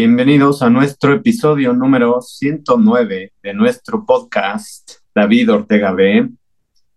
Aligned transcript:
Bienvenidos 0.00 0.62
a 0.62 0.70
nuestro 0.70 1.12
episodio 1.12 1.72
número 1.72 2.20
109 2.22 3.32
de 3.42 3.52
nuestro 3.52 4.06
podcast 4.06 4.92
David 5.12 5.52
Ortega 5.52 5.90
B. 5.90 6.28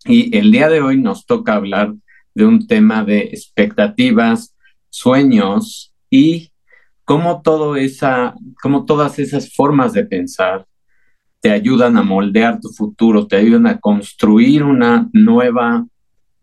Y 0.06 0.38
el 0.38 0.52
día 0.52 0.70
de 0.70 0.82
hoy 0.82 1.02
nos 1.02 1.26
toca 1.26 1.56
hablar 1.56 1.96
de 2.36 2.46
un 2.46 2.68
tema 2.68 3.04
de 3.04 3.22
expectativas, 3.22 4.56
sueños 4.92 5.96
y 6.12 6.52
cómo, 7.04 7.42
todo 7.42 7.76
esa, 7.76 8.36
cómo 8.62 8.86
todas 8.86 9.18
esas 9.18 9.52
formas 9.52 9.94
de 9.94 10.06
pensar 10.06 10.68
te 11.40 11.50
ayudan 11.50 11.98
a 11.98 12.04
moldear 12.04 12.60
tu 12.60 12.70
futuro, 12.70 13.26
te 13.26 13.38
ayudan 13.38 13.66
a 13.66 13.80
construir 13.80 14.62
una 14.62 15.10
nueva 15.12 15.88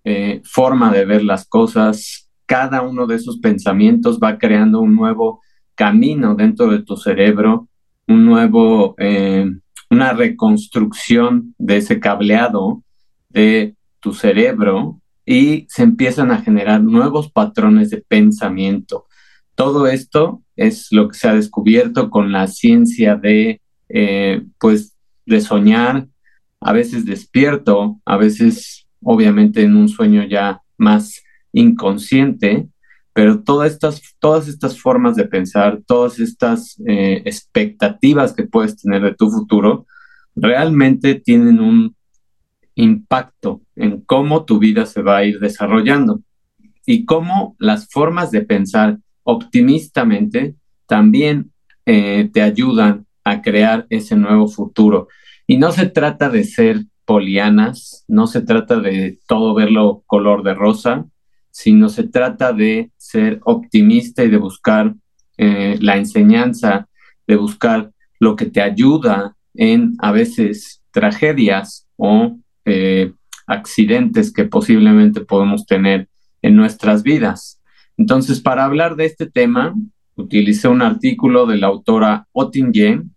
eh, 0.02 0.42
forma 0.42 0.90
de 0.90 1.04
ver 1.04 1.22
las 1.22 1.46
cosas. 1.46 2.28
Cada 2.46 2.82
uno 2.82 3.06
de 3.06 3.14
esos 3.14 3.38
pensamientos 3.38 4.18
va 4.18 4.38
creando 4.38 4.80
un 4.80 4.96
nuevo 4.96 5.40
camino 5.78 6.34
dentro 6.34 6.66
de 6.66 6.82
tu 6.82 6.96
cerebro, 6.96 7.68
un 8.08 8.24
nuevo, 8.24 8.96
eh, 8.98 9.48
una 9.88 10.12
reconstrucción 10.12 11.54
de 11.56 11.76
ese 11.76 12.00
cableado 12.00 12.82
de 13.28 13.76
tu 14.00 14.12
cerebro 14.12 15.00
y 15.24 15.66
se 15.68 15.84
empiezan 15.84 16.32
a 16.32 16.42
generar 16.42 16.82
nuevos 16.82 17.30
patrones 17.30 17.90
de 17.90 17.98
pensamiento. 17.98 19.06
Todo 19.54 19.86
esto 19.86 20.42
es 20.56 20.88
lo 20.90 21.08
que 21.08 21.16
se 21.16 21.28
ha 21.28 21.34
descubierto 21.34 22.10
con 22.10 22.32
la 22.32 22.48
ciencia 22.48 23.14
de, 23.14 23.60
eh, 23.88 24.42
pues, 24.58 24.96
de 25.26 25.40
soñar, 25.40 26.08
a 26.60 26.72
veces 26.72 27.04
despierto, 27.04 28.00
a 28.04 28.16
veces 28.16 28.88
obviamente 29.00 29.62
en 29.62 29.76
un 29.76 29.88
sueño 29.88 30.24
ya 30.24 30.60
más 30.76 31.22
inconsciente, 31.52 32.68
pero 33.18 33.42
todas 33.42 33.72
estas, 33.72 34.00
todas 34.20 34.46
estas 34.46 34.80
formas 34.80 35.16
de 35.16 35.24
pensar, 35.24 35.80
todas 35.84 36.20
estas 36.20 36.80
eh, 36.86 37.20
expectativas 37.24 38.32
que 38.32 38.44
puedes 38.44 38.76
tener 38.76 39.02
de 39.02 39.12
tu 39.12 39.28
futuro, 39.28 39.88
realmente 40.36 41.16
tienen 41.16 41.58
un 41.58 41.96
impacto 42.76 43.60
en 43.74 44.02
cómo 44.02 44.44
tu 44.44 44.60
vida 44.60 44.86
se 44.86 45.02
va 45.02 45.16
a 45.16 45.24
ir 45.24 45.40
desarrollando 45.40 46.20
y 46.86 47.06
cómo 47.06 47.56
las 47.58 47.88
formas 47.90 48.30
de 48.30 48.42
pensar 48.42 48.98
optimistamente 49.24 50.54
también 50.86 51.50
eh, 51.86 52.30
te 52.32 52.40
ayudan 52.40 53.04
a 53.24 53.42
crear 53.42 53.84
ese 53.90 54.14
nuevo 54.14 54.46
futuro. 54.46 55.08
Y 55.44 55.58
no 55.58 55.72
se 55.72 55.86
trata 55.86 56.30
de 56.30 56.44
ser 56.44 56.84
polianas, 57.04 58.04
no 58.06 58.28
se 58.28 58.42
trata 58.42 58.78
de 58.78 59.18
todo 59.26 59.54
verlo 59.54 60.04
color 60.06 60.44
de 60.44 60.54
rosa, 60.54 61.04
sino 61.50 61.88
se 61.88 62.04
trata 62.04 62.52
de 62.52 62.90
ser 62.96 63.40
optimista 63.44 64.24
y 64.24 64.28
de 64.28 64.36
buscar 64.36 64.94
eh, 65.36 65.76
la 65.80 65.96
enseñanza, 65.96 66.88
de 67.26 67.36
buscar 67.36 67.90
lo 68.20 68.36
que 68.36 68.46
te 68.46 68.60
ayuda 68.60 69.36
en 69.54 69.94
a 69.98 70.12
veces 70.12 70.82
tragedias 70.90 71.86
o 71.96 72.38
eh, 72.64 73.12
accidentes 73.46 74.32
que 74.32 74.44
posiblemente 74.44 75.20
podemos 75.20 75.66
tener 75.66 76.08
en 76.42 76.56
nuestras 76.56 77.02
vidas. 77.02 77.60
Entonces, 77.96 78.40
para 78.40 78.64
hablar 78.64 78.96
de 78.96 79.06
este 79.06 79.26
tema, 79.26 79.74
utilicé 80.14 80.68
un 80.68 80.82
artículo 80.82 81.46
de 81.46 81.56
la 81.56 81.68
autora 81.68 82.26
Ottingen 82.32 83.14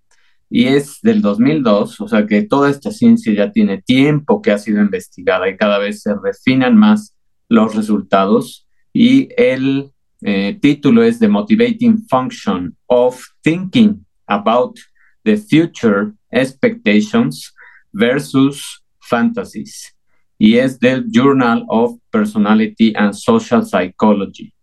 y 0.50 0.68
es 0.68 1.00
del 1.02 1.22
2002, 1.22 2.02
o 2.02 2.08
sea 2.08 2.28
que 2.28 2.44
toda 2.44 2.70
esta 2.70 2.92
ciencia 2.92 3.34
ya 3.34 3.52
tiene 3.52 3.82
tiempo 3.82 4.42
que 4.42 4.52
ha 4.52 4.58
sido 4.58 4.82
investigada 4.82 5.50
y 5.50 5.56
cada 5.56 5.78
vez 5.78 6.02
se 6.02 6.14
refinan 6.22 6.76
más 6.76 7.11
los 7.52 7.76
resultados 7.76 8.66
y 8.94 9.28
el 9.36 9.92
eh, 10.22 10.58
título 10.62 11.04
es 11.04 11.20
The 11.20 11.28
Motivating 11.28 12.08
Function 12.08 12.78
of 12.86 13.22
Thinking 13.42 14.06
About 14.26 14.80
the 15.26 15.36
Future 15.36 16.14
Expectations 16.32 17.54
versus 17.92 18.82
Fantasies 19.02 19.94
y 20.38 20.60
es 20.60 20.80
del 20.80 21.08
Journal 21.12 21.66
of 21.68 22.00
Personality 22.10 22.94
and 22.96 23.14
Social 23.14 23.66
Psychology. 23.66 24.54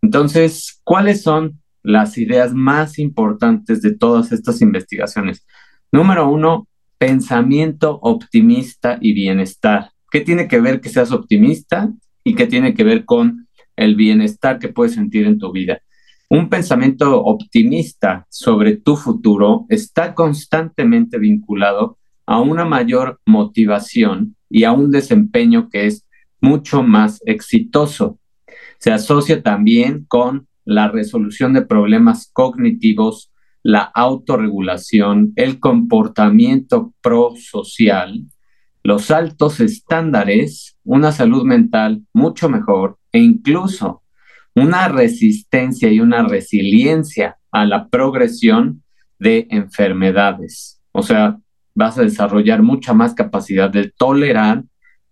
Entonces, 0.00 0.80
¿cuáles 0.84 1.22
son 1.22 1.60
las 1.82 2.18
ideas 2.18 2.54
más 2.54 3.00
importantes 3.00 3.82
de 3.82 3.96
todas 3.96 4.30
estas 4.30 4.62
investigaciones? 4.62 5.44
Número 5.90 6.30
uno, 6.30 6.68
pensamiento 6.98 7.98
optimista 8.00 8.98
y 9.00 9.12
bienestar. 9.12 9.90
¿Qué 10.08 10.20
tiene 10.20 10.46
que 10.46 10.60
ver 10.60 10.80
que 10.80 10.88
seas 10.88 11.10
optimista 11.10 11.92
y 12.24 12.34
que 12.34 12.46
tiene 12.46 12.74
que 12.74 12.84
ver 12.84 13.04
con 13.04 13.48
el 13.76 13.96
bienestar 13.96 14.58
que 14.58 14.68
puedes 14.68 14.94
sentir 14.94 15.26
en 15.26 15.38
tu 15.38 15.52
vida. 15.52 15.80
Un 16.28 16.48
pensamiento 16.48 17.22
optimista 17.22 18.26
sobre 18.30 18.76
tu 18.76 18.96
futuro 18.96 19.66
está 19.68 20.14
constantemente 20.14 21.18
vinculado 21.18 21.98
a 22.26 22.40
una 22.40 22.64
mayor 22.64 23.20
motivación 23.26 24.36
y 24.48 24.64
a 24.64 24.72
un 24.72 24.90
desempeño 24.90 25.68
que 25.68 25.86
es 25.86 26.06
mucho 26.40 26.82
más 26.82 27.20
exitoso. 27.26 28.18
Se 28.78 28.92
asocia 28.92 29.42
también 29.42 30.04
con 30.06 30.48
la 30.64 30.88
resolución 30.88 31.52
de 31.52 31.62
problemas 31.62 32.30
cognitivos, 32.32 33.30
la 33.62 33.82
autorregulación, 33.82 35.32
el 35.36 35.60
comportamiento 35.60 36.92
prosocial, 37.00 38.24
los 38.82 39.10
altos 39.10 39.60
estándares, 39.60 40.76
una 40.84 41.12
salud 41.12 41.44
mental 41.44 42.02
mucho 42.12 42.48
mejor 42.48 42.98
e 43.12 43.20
incluso 43.20 44.02
una 44.54 44.88
resistencia 44.88 45.90
y 45.90 46.00
una 46.00 46.22
resiliencia 46.22 47.38
a 47.50 47.64
la 47.64 47.88
progresión 47.88 48.82
de 49.18 49.46
enfermedades. 49.50 50.80
O 50.92 51.02
sea, 51.02 51.38
vas 51.74 51.98
a 51.98 52.02
desarrollar 52.02 52.62
mucha 52.62 52.92
más 52.92 53.14
capacidad 53.14 53.70
de 53.70 53.90
tolerar 53.96 54.64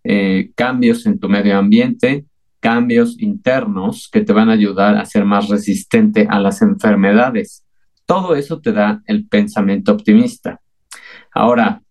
eh, 0.05 0.51
cambios 0.55 1.07
en 1.07 1.19
tu 1.19 1.29
medio 1.29 1.57
ambiente, 1.59 2.27
cambios 2.59 3.19
internos 3.21 4.09
que 4.13 4.21
te 4.21 4.33
van 4.33 4.51
a 4.51 4.55
ayudar 4.55 4.97
a 4.97 5.07
ser 5.07 5.25
más 5.25 5.49
resistente 5.49 6.27
a 6.29 6.39
las 6.39 6.61
enfermedades. 6.61 7.65
Todo 8.05 8.35
eso 8.35 8.61
te 8.61 8.73
da 8.73 9.03
el 9.07 9.27
pensamiento 9.27 9.93
optimista. 9.93 10.61
Ahora, 11.33 11.83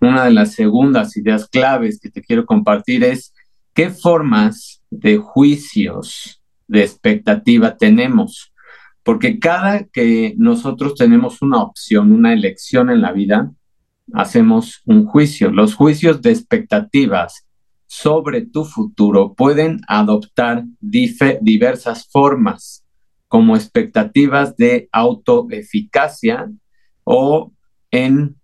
una 0.00 0.24
de 0.24 0.32
las 0.32 0.52
segundas 0.54 1.16
ideas 1.16 1.48
claves 1.48 1.98
que 2.00 2.10
te 2.10 2.22
quiero 2.22 2.46
compartir 2.46 3.04
es 3.04 3.34
qué 3.74 3.90
formas 3.90 4.82
de 4.90 5.16
juicios 5.18 6.42
de 6.68 6.82
expectativa 6.82 7.76
tenemos. 7.76 8.52
Porque 9.02 9.38
cada 9.38 9.84
que 9.84 10.34
nosotros 10.38 10.94
tenemos 10.94 11.42
una 11.42 11.62
opción, 11.62 12.12
una 12.12 12.32
elección 12.32 12.90
en 12.90 13.00
la 13.00 13.12
vida, 13.12 13.50
hacemos 14.12 14.80
un 14.84 15.06
juicio. 15.06 15.50
Los 15.50 15.74
juicios 15.74 16.22
de 16.22 16.30
expectativas 16.30 17.46
sobre 17.86 18.42
tu 18.42 18.64
futuro 18.64 19.34
pueden 19.34 19.80
adoptar 19.86 20.64
diversas 20.80 22.08
formas, 22.10 22.84
como 23.28 23.56
expectativas 23.56 24.56
de 24.56 24.88
autoeficacia 24.92 26.50
o 27.04 27.52
en 27.90 28.36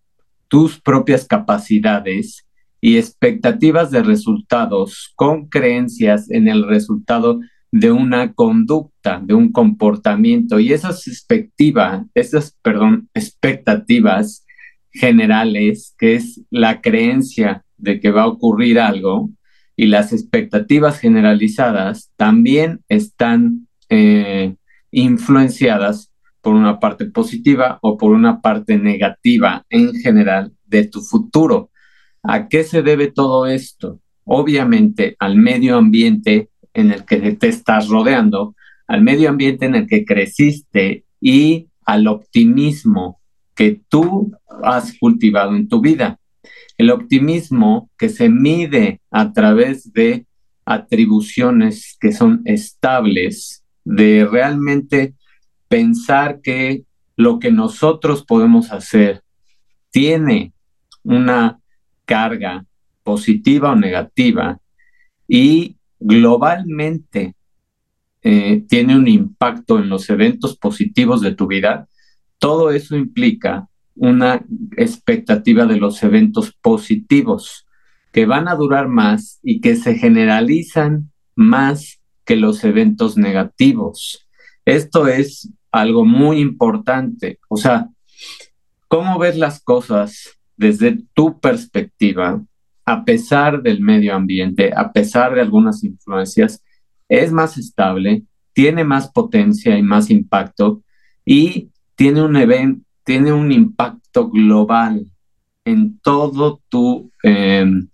tus 0.48 0.81
propias 0.81 1.26
capacidades 1.26 2.47
y 2.81 2.97
expectativas 2.97 3.91
de 3.91 4.03
resultados 4.03 5.12
con 5.16 5.48
creencias 5.48 6.31
en 6.31 6.48
el 6.48 6.66
resultado 6.66 7.41
de 7.70 7.92
una 7.92 8.32
conducta, 8.32 9.20
de 9.22 9.34
un 9.34 9.53
comportamiento. 9.53 10.58
Y 10.58 10.72
esas 10.72 11.06
expectativas, 11.06 12.06
esas, 12.14 12.56
perdón, 12.62 13.08
expectativas 13.14 14.47
generales, 14.91 15.94
que 15.98 16.14
es 16.14 16.41
la 16.50 16.81
creencia 16.81 17.64
de 17.76 18.00
que 18.00 18.10
va 18.10 18.22
a 18.22 18.28
ocurrir 18.28 18.81
algo, 18.81 19.31
y 19.76 19.87
las 19.87 20.12
expectativas 20.12 20.98
generalizadas 20.98 22.10
también 22.16 22.81
están 22.88 23.69
eh, 23.88 24.56
influenciadas 24.91 26.10
por 26.41 26.54
una 26.54 26.78
parte 26.81 27.06
positiva 27.06 27.79
o 27.82 27.96
por 27.96 28.12
una 28.12 28.40
parte 28.40 28.79
negativa 28.79 29.64
en 29.70 29.94
general 29.94 30.52
de 30.67 30.85
tu 30.85 31.00
futuro. 31.00 31.70
¿A 32.23 32.49
qué 32.49 32.64
se 32.64 32.82
debe 32.82 33.11
todo 33.11 33.46
esto? 33.46 34.00
Obviamente 34.25 35.17
al 35.19 35.37
medio 35.37 35.76
ambiente 35.76 36.50
en 36.75 36.93
el 36.93 37.05
que 37.05 37.32
te 37.32 37.49
estás 37.49 37.88
rodeando, 37.88 38.55
al 38.87 39.02
medio 39.02 39.29
ambiente 39.29 39.67
en 39.67 39.75
el 39.75 39.87
que 39.87 40.05
creciste 40.05 41.05
y 41.20 41.69
al 41.85 42.06
optimismo 42.06 43.20
que 43.55 43.81
tú 43.88 44.32
has 44.62 44.96
cultivado 44.99 45.56
en 45.56 45.69
tu 45.69 45.81
vida. 45.81 46.19
El 46.76 46.91
optimismo 46.91 47.91
que 47.99 48.08
se 48.08 48.29
mide 48.29 49.00
a 49.11 49.32
través 49.32 49.93
de 49.93 50.26
atribuciones 50.64 51.96
que 51.99 52.12
son 52.12 52.43
estables, 52.44 53.64
de 53.84 54.29
realmente 54.31 55.14
pensar 55.69 56.41
que 56.41 56.85
lo 57.17 57.38
que 57.38 57.53
nosotros 57.53 58.25
podemos 58.25 58.73
hacer 58.73 59.23
tiene 59.91 60.53
una 61.03 61.61
carga 62.05 62.65
positiva 63.03 63.73
o 63.73 63.76
negativa 63.76 64.59
y 65.26 65.76
globalmente 66.00 67.35
eh, 68.23 68.65
tiene 68.69 68.97
un 68.97 69.09
impacto 69.09 69.79
en 69.79 69.88
los 69.88 70.11
eventos 70.11 70.56
positivos 70.56 71.20
de 71.20 71.35
tu 71.35 71.47
vida, 71.47 71.88
todo 72.38 72.70
eso 72.70 72.97
implica 72.97 73.69
una 73.94 74.44
expectativa 74.76 75.67
de 75.67 75.76
los 75.76 76.03
eventos 76.03 76.53
positivos 76.53 77.67
que 78.12 78.26
van 78.26 78.49
a 78.49 78.55
durar 78.55 78.88
más 78.88 79.38
y 79.43 79.61
que 79.61 79.76
se 79.76 79.97
generalizan 79.97 81.11
más 81.35 82.00
que 82.25 82.37
los 82.37 82.65
eventos 82.65 83.17
negativos. 83.17 84.26
Esto 84.65 85.09
es 85.09 85.50
algo 85.70 86.05
muy 86.05 86.41
importante. 86.41 87.38
O 87.49 87.56
sea, 87.56 87.88
¿cómo 88.88 89.19
ves 89.19 89.37
las 89.37 89.62
cosas 89.62 90.38
desde 90.56 90.99
tu 91.15 91.41
perspectiva, 91.41 92.43
a 92.85 93.05
pesar 93.05 93.62
del 93.62 93.81
medio 93.81 94.15
ambiente, 94.15 94.73
a 94.75 94.93
pesar 94.93 95.35
de 95.35 95.41
algunas 95.41 95.85
influencias, 95.85 96.62
es 97.09 97.32
más 97.32 97.56
estable, 97.56 98.25
tiene 98.53 98.82
más 98.85 99.11
potencia 99.11 99.79
y 99.79 99.82
más 99.82 100.11
impacto 100.11 100.82
y 101.25 101.70
tiene 101.94 102.23
un 102.23 102.85
tiene 103.05 103.32
un 103.32 103.53
impacto 103.53 104.29
global 104.29 105.06
en 105.65 105.99
todo 106.00 106.61
tu, 106.69 107.11
em, 107.23 107.88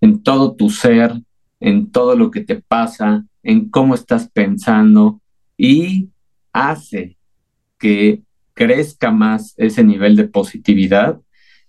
en 0.00 0.22
todo 0.22 0.54
tu 0.54 0.70
ser, 0.70 1.20
en 1.60 1.90
todo 1.90 2.16
lo 2.16 2.30
que 2.30 2.42
te 2.42 2.56
pasa, 2.56 3.24
en 3.42 3.68
cómo 3.68 3.94
estás 3.94 4.30
pensando 4.30 5.20
y 5.58 6.10
hace 6.54 7.18
que 7.78 8.22
crezca 8.54 9.10
más 9.10 9.52
ese 9.58 9.84
nivel 9.84 10.16
de 10.16 10.28
positividad 10.28 11.20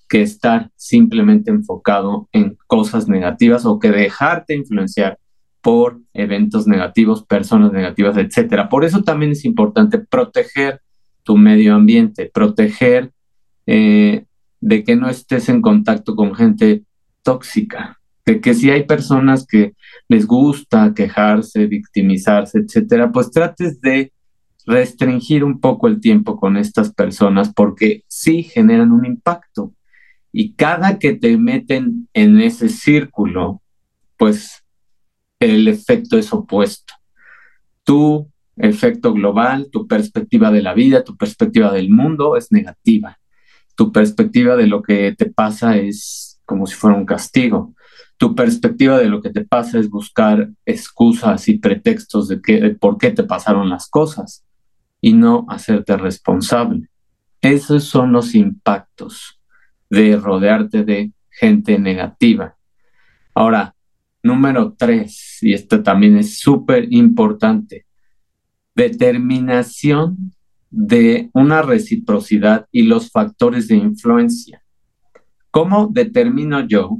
que 0.07 0.21
estar 0.21 0.71
simplemente 0.75 1.51
enfocado 1.51 2.29
en 2.31 2.57
cosas 2.67 3.07
negativas 3.07 3.65
o 3.65 3.79
que 3.79 3.89
dejarte 3.91 4.55
influenciar 4.55 5.17
por 5.61 5.99
eventos 6.13 6.67
negativos, 6.67 7.25
personas 7.25 7.71
negativas, 7.71 8.15
etcétera. 8.17 8.69
Por 8.69 8.85
eso 8.85 9.01
también 9.03 9.31
es 9.31 9.43
importante 9.45 9.97
proteger 9.97 10.79
tu 11.23 11.37
medio 11.37 11.73
ambiente, 11.73 12.29
proteger 12.31 13.11
eh, 13.65 14.25
de 14.61 14.83
que 14.83 14.95
no 14.95 15.09
estés 15.09 15.49
en 15.49 15.61
contacto 15.61 16.15
con 16.15 16.35
gente 16.35 16.83
tóxica, 17.23 17.99
de 18.27 18.39
que 18.41 18.53
si 18.53 18.69
hay 18.69 18.83
personas 18.83 19.47
que 19.47 19.73
les 20.07 20.27
gusta 20.27 20.93
quejarse, 20.95 21.65
victimizarse, 21.65 22.59
etcétera, 22.59 23.11
pues 23.11 23.31
trates 23.31 23.81
de 23.81 24.13
restringir 24.65 25.43
un 25.43 25.59
poco 25.59 25.87
el 25.87 25.99
tiempo 25.99 26.37
con 26.37 26.57
estas 26.57 26.93
personas 26.93 27.53
porque 27.53 28.03
sí 28.07 28.43
generan 28.43 28.91
un 28.91 29.05
impacto. 29.05 29.73
Y 30.31 30.53
cada 30.53 30.99
que 30.99 31.13
te 31.13 31.37
meten 31.37 32.09
en 32.13 32.41
ese 32.41 32.69
círculo, 32.69 33.61
pues 34.17 34.63
el 35.39 35.67
efecto 35.67 36.17
es 36.17 36.33
opuesto. 36.33 36.93
Tu 37.83 38.29
efecto 38.57 39.13
global, 39.13 39.69
tu 39.71 39.87
perspectiva 39.87 40.51
de 40.51 40.61
la 40.61 40.73
vida, 40.73 41.03
tu 41.03 41.15
perspectiva 41.15 41.71
del 41.71 41.89
mundo 41.89 42.35
es 42.35 42.51
negativa. 42.51 43.19
Tu 43.75 43.91
perspectiva 43.91 44.55
de 44.55 44.67
lo 44.67 44.81
que 44.81 45.13
te 45.17 45.27
pasa 45.27 45.77
es 45.77 46.41
como 46.45 46.65
si 46.65 46.75
fuera 46.75 46.97
un 46.97 47.05
castigo. 47.05 47.73
Tu 48.17 48.33
perspectiva 48.33 48.97
de 48.97 49.09
lo 49.09 49.21
que 49.21 49.29
te 49.29 49.43
pasa 49.45 49.77
es 49.77 49.89
buscar 49.89 50.49
excusas 50.65 51.47
y 51.49 51.59
pretextos 51.59 52.29
de, 52.29 52.41
que, 52.41 52.75
por 52.79 52.97
qué 52.97 53.11
te 53.11 53.23
pasaron 53.23 53.69
las 53.69 53.89
cosas 53.89 54.44
y 55.05 55.13
no 55.13 55.45
hacerte 55.49 55.95
responsable. 55.97 56.89
Esos 57.41 57.83
son 57.83 58.11
los 58.11 58.33
impactos 58.33 59.39
de 59.89 60.17
rodearte 60.17 60.83
de 60.83 61.11
gente 61.29 61.77
negativa. 61.77 62.55
Ahora, 63.33 63.75
Número 64.25 64.73
tres, 64.75 65.37
y 65.43 65.53
esto 65.53 65.83
también 65.83 66.17
es 66.17 66.39
súper 66.39 66.87
importante, 66.91 67.85
determinación 68.73 70.33
de 70.71 71.29
una 71.31 71.61
reciprocidad 71.61 72.65
y 72.71 72.81
los 72.81 73.11
factores 73.11 73.67
de 73.67 73.75
influencia. 73.75 74.63
¿Cómo 75.51 75.91
determino 75.93 76.65
yo 76.67 76.97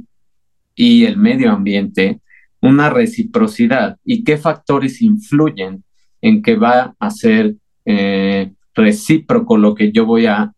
y 0.76 1.04
el 1.04 1.16
medio 1.16 1.50
ambiente 1.50 2.20
una 2.60 2.90
reciprocidad 2.90 3.98
y 4.04 4.22
qué 4.22 4.36
factores 4.36 5.02
influyen 5.02 5.82
en 6.20 6.42
que 6.42 6.54
va 6.54 6.94
a 6.96 7.10
ser 7.10 7.56
eh, 7.86 8.52
recíproco 8.74 9.56
lo 9.56 9.74
que 9.74 9.90
yo 9.92 10.04
voy 10.04 10.26
a 10.26 10.52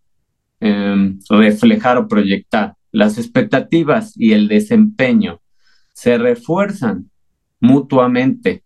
em, 0.60 1.20
reflejar 1.30 1.98
o 1.98 2.08
proyectar? 2.08 2.74
Las 2.90 3.18
expectativas 3.18 4.14
y 4.16 4.32
el 4.32 4.48
desempeño 4.48 5.40
se 5.92 6.18
refuerzan 6.18 7.10
mutuamente. 7.60 8.64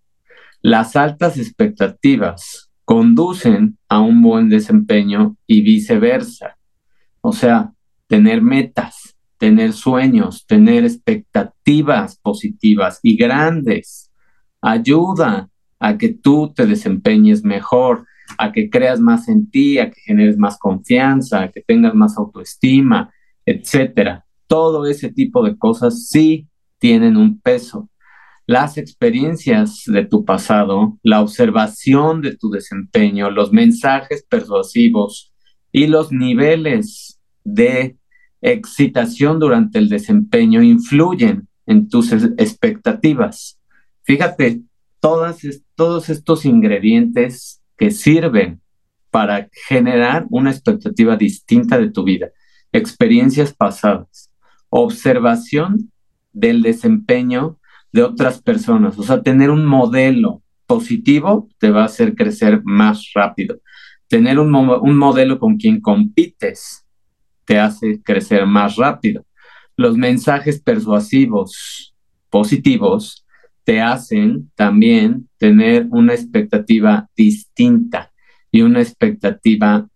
Las 0.63 0.97
altas 0.97 1.37
expectativas 1.37 2.71
conducen 2.85 3.79
a 3.89 4.01
un 4.01 4.23
buen 4.23 4.49
desempeño 4.49 5.37
y 5.47 5.61
viceversa. 5.61 6.57
O 7.21 7.33
sea, 7.33 7.73
tener 8.07 8.43
metas, 8.43 9.17
tener 9.39 9.73
sueños, 9.73 10.47
tener 10.47 10.85
expectativas 10.85 12.17
positivas 12.17 13.01
y 13.03 13.17
grandes 13.17 14.11
ayuda 14.61 15.49
a 15.81 15.99
que 15.99 16.11
tú 16.11 16.53
te 16.55 16.67
desempeñes 16.67 17.43
mejor, 17.43 18.07
a 18.39 18.53
que 18.53 18.71
creas 18.71 19.01
más 19.01 19.29
en 19.29 19.51
ti, 19.51 19.79
a 19.79 19.91
que 19.91 20.01
generes 20.01 20.37
más 20.39 20.59
confianza, 20.59 21.43
a 21.43 21.49
que 21.51 21.61
tengas 21.61 21.95
más 21.95 22.17
autoestima, 22.17 23.13
etcétera. 23.47 24.25
Todo 24.47 24.87
ese 24.87 25.11
tipo 25.13 25.45
de 25.45 25.57
cosas 25.57 26.09
sí 26.09 26.49
tienen 26.79 27.17
un 27.17 27.41
peso. 27.41 27.89
Las 28.47 28.77
experiencias 28.77 29.85
de 29.87 30.05
tu 30.05 30.25
pasado, 30.25 30.99
la 31.03 31.23
observación 31.23 32.21
de 32.23 32.37
tu 32.37 32.51
desempeño, 32.51 33.31
los 33.31 33.53
mensajes 33.53 34.27
persuasivos 34.29 35.33
y 35.71 35.87
los 35.87 36.13
niveles 36.13 37.21
de 37.45 37.97
excitación 38.41 39.39
durante 39.39 39.79
el 39.79 39.89
desempeño 39.89 40.63
influyen 40.63 41.49
en 41.67 41.89
tus 41.89 42.13
expectativas. 42.13 43.59
Fíjate, 44.03 44.63
todas, 45.01 45.39
todos 45.77 46.11
estos 46.11 46.45
ingredientes 46.45 47.62
que 47.77 47.91
sirven 47.91 48.61
para 49.11 49.49
generar 49.69 50.27
una 50.31 50.51
expectativa 50.51 51.17
distinta 51.17 51.79
de 51.79 51.91
tu 51.91 52.05
vida, 52.05 52.31
experiencias 52.73 53.53
pasadas, 53.53 54.31
observación 54.71 55.93
del 56.33 56.63
desempeño 56.63 57.59
de 57.93 58.03
otras 58.03 58.41
personas. 58.41 58.99
O 58.99 59.03
sea, 59.03 59.23
tener 59.23 59.51
un 59.51 59.67
modelo 59.67 60.43
positivo 60.67 61.49
te 61.59 61.71
va 61.71 61.83
a 61.83 61.87
hacer 61.87 62.15
crecer 62.15 62.63
más 62.65 63.11
rápido. 63.15 63.61
Tener 64.09 64.39
un, 64.39 64.55
un 64.55 64.97
modelo 64.97 65.39
con 65.39 65.57
quien 65.57 65.81
compites 65.81 66.87
te 67.45 67.59
hace 67.59 68.01
crecer 68.03 68.47
más 68.47 68.77
rápido. 68.77 69.27
Los 69.77 69.97
mensajes 69.97 70.61
persuasivos 70.61 71.95
positivos 72.31 73.22
te 73.65 73.81
hacen 73.81 74.51
también 74.55 75.29
tener 75.39 75.87
una 75.91 76.15
expectativa 76.15 77.09
distinta 77.17 78.13
y 78.51 78.63
una 78.63 78.81
expectativa 78.81 79.87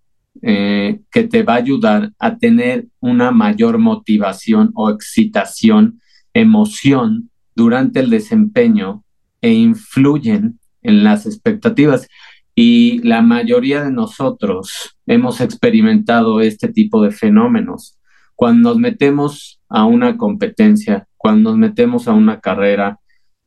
eh, 0.42 1.00
que 1.10 1.24
te 1.24 1.42
va 1.42 1.54
a 1.54 1.58
ayudar 1.58 2.12
a 2.18 2.36
tener 2.36 2.86
una 3.00 3.30
mayor 3.30 3.78
motivación 3.78 4.70
o 4.74 4.90
excitación 4.90 6.00
emoción 6.34 7.30
durante 7.54 8.00
el 8.00 8.10
desempeño 8.10 9.02
e 9.40 9.52
influyen 9.52 10.60
en 10.82 11.04
las 11.04 11.26
expectativas. 11.26 12.06
Y 12.54 13.00
la 13.02 13.22
mayoría 13.22 13.82
de 13.82 13.90
nosotros 13.90 14.96
hemos 15.06 15.40
experimentado 15.40 16.40
este 16.40 16.68
tipo 16.68 17.02
de 17.02 17.10
fenómenos. 17.10 17.98
Cuando 18.34 18.70
nos 18.70 18.78
metemos 18.78 19.60
a 19.68 19.84
una 19.84 20.16
competencia, 20.16 21.08
cuando 21.16 21.50
nos 21.50 21.58
metemos 21.58 22.08
a 22.08 22.12
una 22.12 22.40
carrera, 22.40 23.00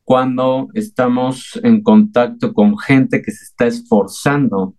cuando 0.09 0.69
estamos 0.73 1.59
en 1.61 1.83
contacto 1.83 2.51
con 2.51 2.79
gente 2.79 3.21
que 3.21 3.29
se 3.29 3.43
está 3.43 3.67
esforzando 3.67 4.73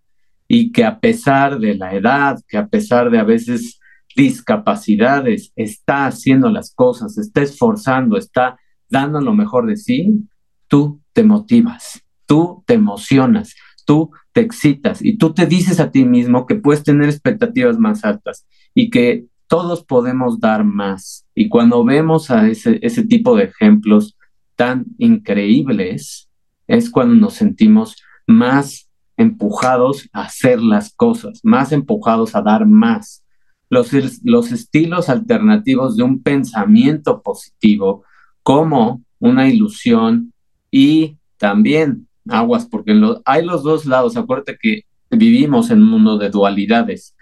y 0.48 0.72
que 0.72 0.84
a 0.84 0.98
pesar 0.98 1.60
de 1.60 1.76
la 1.76 1.94
edad, 1.94 2.40
que 2.48 2.58
a 2.58 2.66
pesar 2.66 3.12
de 3.12 3.20
a 3.20 3.22
veces 3.22 3.78
discapacidades, 4.16 5.52
está 5.54 6.06
haciendo 6.06 6.50
las 6.50 6.74
cosas, 6.74 7.16
está 7.16 7.42
esforzando, 7.42 8.16
está 8.16 8.58
dando 8.88 9.20
lo 9.20 9.32
mejor 9.32 9.68
de 9.68 9.76
sí, 9.76 10.18
tú 10.66 11.00
te 11.12 11.22
motivas, 11.22 12.02
tú 12.26 12.64
te 12.66 12.74
emocionas, 12.74 13.54
tú 13.86 14.10
te 14.32 14.40
excitas 14.40 15.00
y 15.00 15.16
tú 15.16 15.32
te 15.32 15.46
dices 15.46 15.78
a 15.78 15.92
ti 15.92 16.04
mismo 16.04 16.44
que 16.44 16.56
puedes 16.56 16.82
tener 16.82 17.08
expectativas 17.08 17.78
más 17.78 18.04
altas 18.04 18.48
y 18.74 18.90
que 18.90 19.26
todos 19.46 19.84
podemos 19.84 20.40
dar 20.40 20.64
más. 20.64 21.24
Y 21.36 21.48
cuando 21.48 21.84
vemos 21.84 22.32
a 22.32 22.48
ese, 22.48 22.80
ese 22.82 23.06
tipo 23.06 23.36
de 23.36 23.44
ejemplos 23.44 24.16
tan 24.60 24.84
increíbles, 24.98 26.28
es 26.66 26.90
cuando 26.90 27.14
nos 27.14 27.32
sentimos 27.32 27.96
más 28.26 28.90
empujados 29.16 30.06
a 30.12 30.24
hacer 30.24 30.60
las 30.60 30.92
cosas, 30.92 31.40
más 31.42 31.72
empujados 31.72 32.34
a 32.34 32.42
dar 32.42 32.66
más 32.66 33.24
los, 33.70 33.90
los 34.22 34.52
estilos 34.52 35.08
alternativos 35.08 35.96
de 35.96 36.02
un 36.02 36.22
pensamiento 36.22 37.22
positivo 37.22 38.04
como 38.42 39.02
una 39.18 39.48
ilusión 39.48 40.34
y 40.70 41.16
también 41.38 42.06
aguas, 42.28 42.66
porque 42.66 42.92
hay 43.24 43.42
los 43.42 43.62
dos 43.62 43.86
lados. 43.86 44.18
Acuérdate 44.18 44.58
que 44.60 44.82
vivimos 45.08 45.70
en 45.70 45.80
un 45.82 45.88
mundo 45.88 46.18
de 46.18 46.28
dualidades 46.28 47.16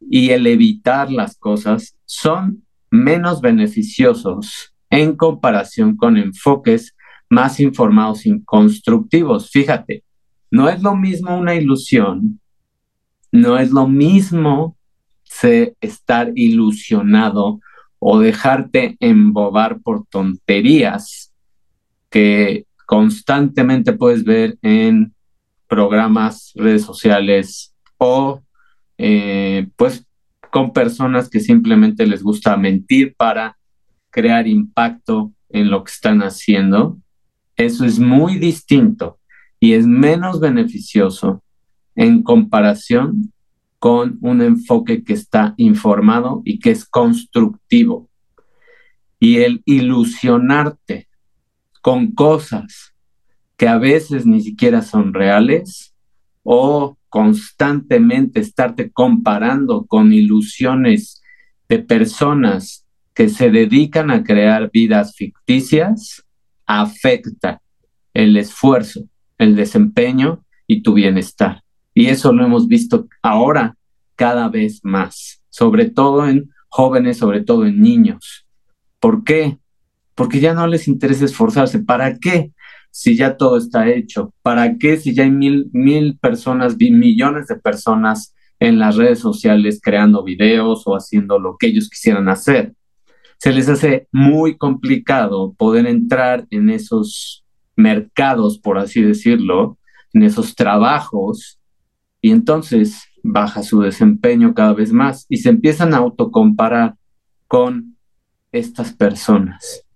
y 0.00 0.30
el 0.30 0.46
evitar 0.46 1.12
las 1.12 1.36
cosas 1.36 1.98
son 2.06 2.64
menos 2.90 3.42
beneficiosos 3.42 4.72
en 4.90 5.16
comparación 5.16 5.96
con 5.96 6.16
enfoques 6.16 6.94
más 7.28 7.60
informados 7.60 8.26
y 8.26 8.42
constructivos. 8.42 9.50
Fíjate, 9.50 10.04
no 10.50 10.68
es 10.68 10.82
lo 10.82 10.96
mismo 10.96 11.38
una 11.38 11.54
ilusión, 11.54 12.40
no 13.30 13.56
es 13.56 13.70
lo 13.70 13.86
mismo 13.86 14.76
estar 15.80 16.32
ilusionado 16.34 17.60
o 17.98 18.18
dejarte 18.18 18.96
embobar 19.00 19.80
por 19.80 20.04
tonterías 20.06 21.32
que 22.10 22.66
constantemente 22.86 23.92
puedes 23.92 24.24
ver 24.24 24.58
en 24.62 25.14
programas, 25.68 26.52
redes 26.56 26.82
sociales 26.82 27.74
o 27.96 28.42
eh, 28.98 29.68
pues 29.76 30.04
con 30.50 30.72
personas 30.72 31.30
que 31.30 31.40
simplemente 31.40 32.06
les 32.06 32.22
gusta 32.22 32.56
mentir 32.56 33.14
para 33.16 33.56
crear 34.10 34.46
impacto 34.46 35.32
en 35.48 35.70
lo 35.70 35.84
que 35.84 35.92
están 35.92 36.20
haciendo. 36.20 36.98
Eso 37.56 37.84
es 37.84 37.98
muy 37.98 38.38
distinto 38.38 39.18
y 39.58 39.72
es 39.74 39.86
menos 39.86 40.40
beneficioso 40.40 41.42
en 41.94 42.22
comparación 42.22 43.32
con 43.78 44.18
un 44.20 44.42
enfoque 44.42 45.02
que 45.04 45.14
está 45.14 45.54
informado 45.56 46.42
y 46.44 46.58
que 46.58 46.70
es 46.70 46.84
constructivo. 46.84 48.08
Y 49.18 49.38
el 49.38 49.62
ilusionarte 49.64 51.08
con 51.82 52.12
cosas 52.12 52.94
que 53.56 53.68
a 53.68 53.78
veces 53.78 54.26
ni 54.26 54.40
siquiera 54.40 54.82
son 54.82 55.12
reales 55.12 55.94
o 56.42 56.96
constantemente 57.10 58.40
estarte 58.40 58.90
comparando 58.90 59.84
con 59.86 60.12
ilusiones 60.12 61.22
de 61.68 61.80
personas 61.80 62.79
que 63.14 63.28
se 63.28 63.50
dedican 63.50 64.10
a 64.10 64.22
crear 64.22 64.70
vidas 64.70 65.14
ficticias, 65.16 66.24
afecta 66.66 67.60
el 68.14 68.36
esfuerzo, 68.36 69.08
el 69.38 69.56
desempeño 69.56 70.44
y 70.66 70.82
tu 70.82 70.94
bienestar. 70.94 71.62
Y 71.94 72.06
eso 72.06 72.32
lo 72.32 72.44
hemos 72.44 72.68
visto 72.68 73.08
ahora 73.22 73.76
cada 74.14 74.48
vez 74.48 74.80
más, 74.84 75.42
sobre 75.50 75.90
todo 75.90 76.28
en 76.28 76.50
jóvenes, 76.68 77.18
sobre 77.18 77.42
todo 77.42 77.66
en 77.66 77.80
niños. 77.80 78.46
¿Por 79.00 79.24
qué? 79.24 79.58
Porque 80.14 80.40
ya 80.40 80.54
no 80.54 80.66
les 80.66 80.86
interesa 80.88 81.24
esforzarse. 81.24 81.80
¿Para 81.80 82.18
qué? 82.18 82.52
Si 82.90 83.16
ya 83.16 83.36
todo 83.36 83.56
está 83.56 83.88
hecho. 83.88 84.32
¿Para 84.42 84.78
qué 84.78 84.96
si 84.96 85.14
ya 85.14 85.24
hay 85.24 85.30
mil, 85.30 85.70
mil 85.72 86.18
personas, 86.18 86.76
millones 86.76 87.48
de 87.48 87.56
personas 87.56 88.34
en 88.60 88.78
las 88.78 88.96
redes 88.96 89.18
sociales 89.18 89.80
creando 89.82 90.22
videos 90.22 90.82
o 90.86 90.94
haciendo 90.94 91.38
lo 91.38 91.56
que 91.58 91.68
ellos 91.68 91.88
quisieran 91.88 92.28
hacer? 92.28 92.74
Se 93.40 93.52
les 93.54 93.70
hace 93.70 94.06
muy 94.12 94.58
complicado 94.58 95.54
poder 95.54 95.86
entrar 95.86 96.46
en 96.50 96.68
esos 96.68 97.42
mercados, 97.74 98.58
por 98.58 98.76
así 98.76 99.00
decirlo, 99.00 99.78
en 100.12 100.24
esos 100.24 100.54
trabajos 100.54 101.58
y 102.20 102.32
entonces 102.32 103.02
baja 103.22 103.62
su 103.62 103.80
desempeño 103.80 104.52
cada 104.52 104.74
vez 104.74 104.92
más 104.92 105.24
y 105.30 105.38
se 105.38 105.48
empiezan 105.48 105.94
a 105.94 105.98
autocomparar 105.98 106.96
con 107.46 107.96
estas 108.52 108.92
personas. 108.92 109.86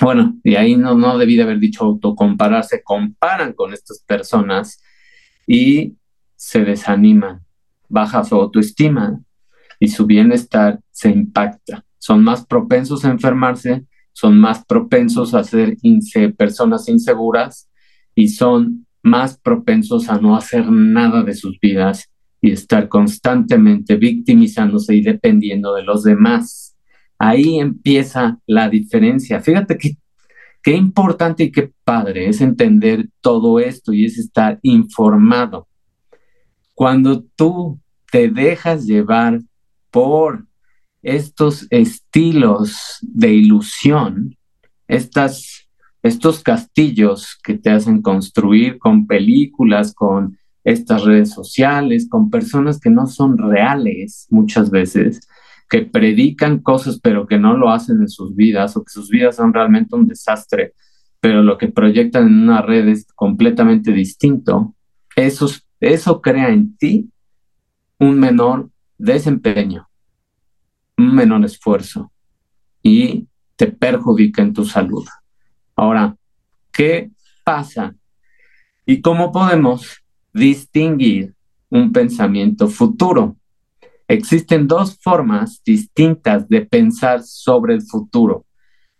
Bueno, 0.00 0.38
y 0.44 0.54
ahí 0.54 0.76
no, 0.76 0.94
no 0.94 1.18
debí 1.18 1.34
de 1.34 1.42
haber 1.42 1.58
dicho 1.58 1.84
autocomparar, 1.84 2.62
se 2.62 2.84
comparan 2.84 3.54
con 3.54 3.72
estas 3.72 4.04
personas 4.06 4.80
y 5.48 5.96
se 6.36 6.64
desaniman, 6.64 7.44
baja 7.88 8.22
su 8.22 8.36
autoestima 8.36 9.20
y 9.80 9.88
su 9.88 10.06
bienestar 10.06 10.78
se 10.92 11.10
impacta. 11.10 11.84
Son 12.08 12.24
más 12.24 12.46
propensos 12.46 13.04
a 13.04 13.10
enfermarse, 13.10 13.84
son 14.14 14.40
más 14.40 14.64
propensos 14.64 15.34
a 15.34 15.44
ser 15.44 15.76
personas 16.38 16.88
inseguras 16.88 17.68
y 18.14 18.28
son 18.28 18.86
más 19.02 19.36
propensos 19.36 20.08
a 20.08 20.18
no 20.18 20.34
hacer 20.34 20.70
nada 20.70 21.22
de 21.22 21.34
sus 21.34 21.60
vidas 21.60 22.10
y 22.40 22.52
estar 22.52 22.88
constantemente 22.88 23.96
victimizándose 23.96 24.94
y 24.94 25.02
dependiendo 25.02 25.74
de 25.74 25.82
los 25.82 26.02
demás. 26.02 26.74
Ahí 27.18 27.58
empieza 27.58 28.38
la 28.46 28.70
diferencia. 28.70 29.42
Fíjate 29.42 29.76
qué 30.62 30.74
importante 30.74 31.44
y 31.44 31.52
qué 31.52 31.70
padre 31.84 32.30
es 32.30 32.40
entender 32.40 33.10
todo 33.20 33.60
esto 33.60 33.92
y 33.92 34.06
es 34.06 34.16
estar 34.16 34.58
informado. 34.62 35.68
Cuando 36.74 37.22
tú 37.36 37.78
te 38.10 38.30
dejas 38.30 38.86
llevar 38.86 39.42
por 39.90 40.47
estos 41.16 41.66
estilos 41.70 42.98
de 43.02 43.34
ilusión, 43.34 44.36
estas 44.86 45.68
estos 46.02 46.42
castillos 46.42 47.38
que 47.42 47.58
te 47.58 47.70
hacen 47.70 48.02
construir 48.02 48.78
con 48.78 49.06
películas, 49.06 49.94
con 49.94 50.38
estas 50.64 51.04
redes 51.04 51.30
sociales, 51.30 52.08
con 52.08 52.30
personas 52.30 52.78
que 52.78 52.90
no 52.90 53.06
son 53.06 53.38
reales 53.38 54.26
muchas 54.30 54.70
veces, 54.70 55.20
que 55.68 55.82
predican 55.82 56.60
cosas 56.60 57.00
pero 57.00 57.26
que 57.26 57.38
no 57.38 57.56
lo 57.56 57.70
hacen 57.70 58.00
en 58.00 58.08
sus 58.08 58.34
vidas 58.34 58.76
o 58.76 58.84
que 58.84 58.92
sus 58.92 59.08
vidas 59.08 59.36
son 59.36 59.52
realmente 59.52 59.96
un 59.96 60.06
desastre, 60.06 60.74
pero 61.20 61.42
lo 61.42 61.58
que 61.58 61.68
proyectan 61.68 62.26
en 62.26 62.42
una 62.42 62.62
red 62.62 62.88
es 62.88 63.06
completamente 63.14 63.92
distinto, 63.92 64.74
eso, 65.16 65.48
eso 65.80 66.20
crea 66.20 66.48
en 66.50 66.76
ti 66.76 67.10
un 67.98 68.18
menor 68.20 68.70
desempeño, 68.96 69.87
un 70.98 71.14
menor 71.14 71.44
esfuerzo 71.44 72.12
y 72.82 73.26
te 73.56 73.68
perjudica 73.68 74.42
en 74.42 74.52
tu 74.52 74.64
salud. 74.64 75.06
Ahora, 75.74 76.16
¿qué 76.72 77.10
pasa? 77.44 77.94
¿Y 78.84 79.00
cómo 79.00 79.32
podemos 79.32 80.02
distinguir 80.32 81.34
un 81.70 81.92
pensamiento 81.92 82.68
futuro? 82.68 83.36
Existen 84.06 84.66
dos 84.66 84.98
formas 85.00 85.62
distintas 85.64 86.48
de 86.48 86.62
pensar 86.66 87.22
sobre 87.22 87.74
el 87.74 87.82
futuro. 87.82 88.44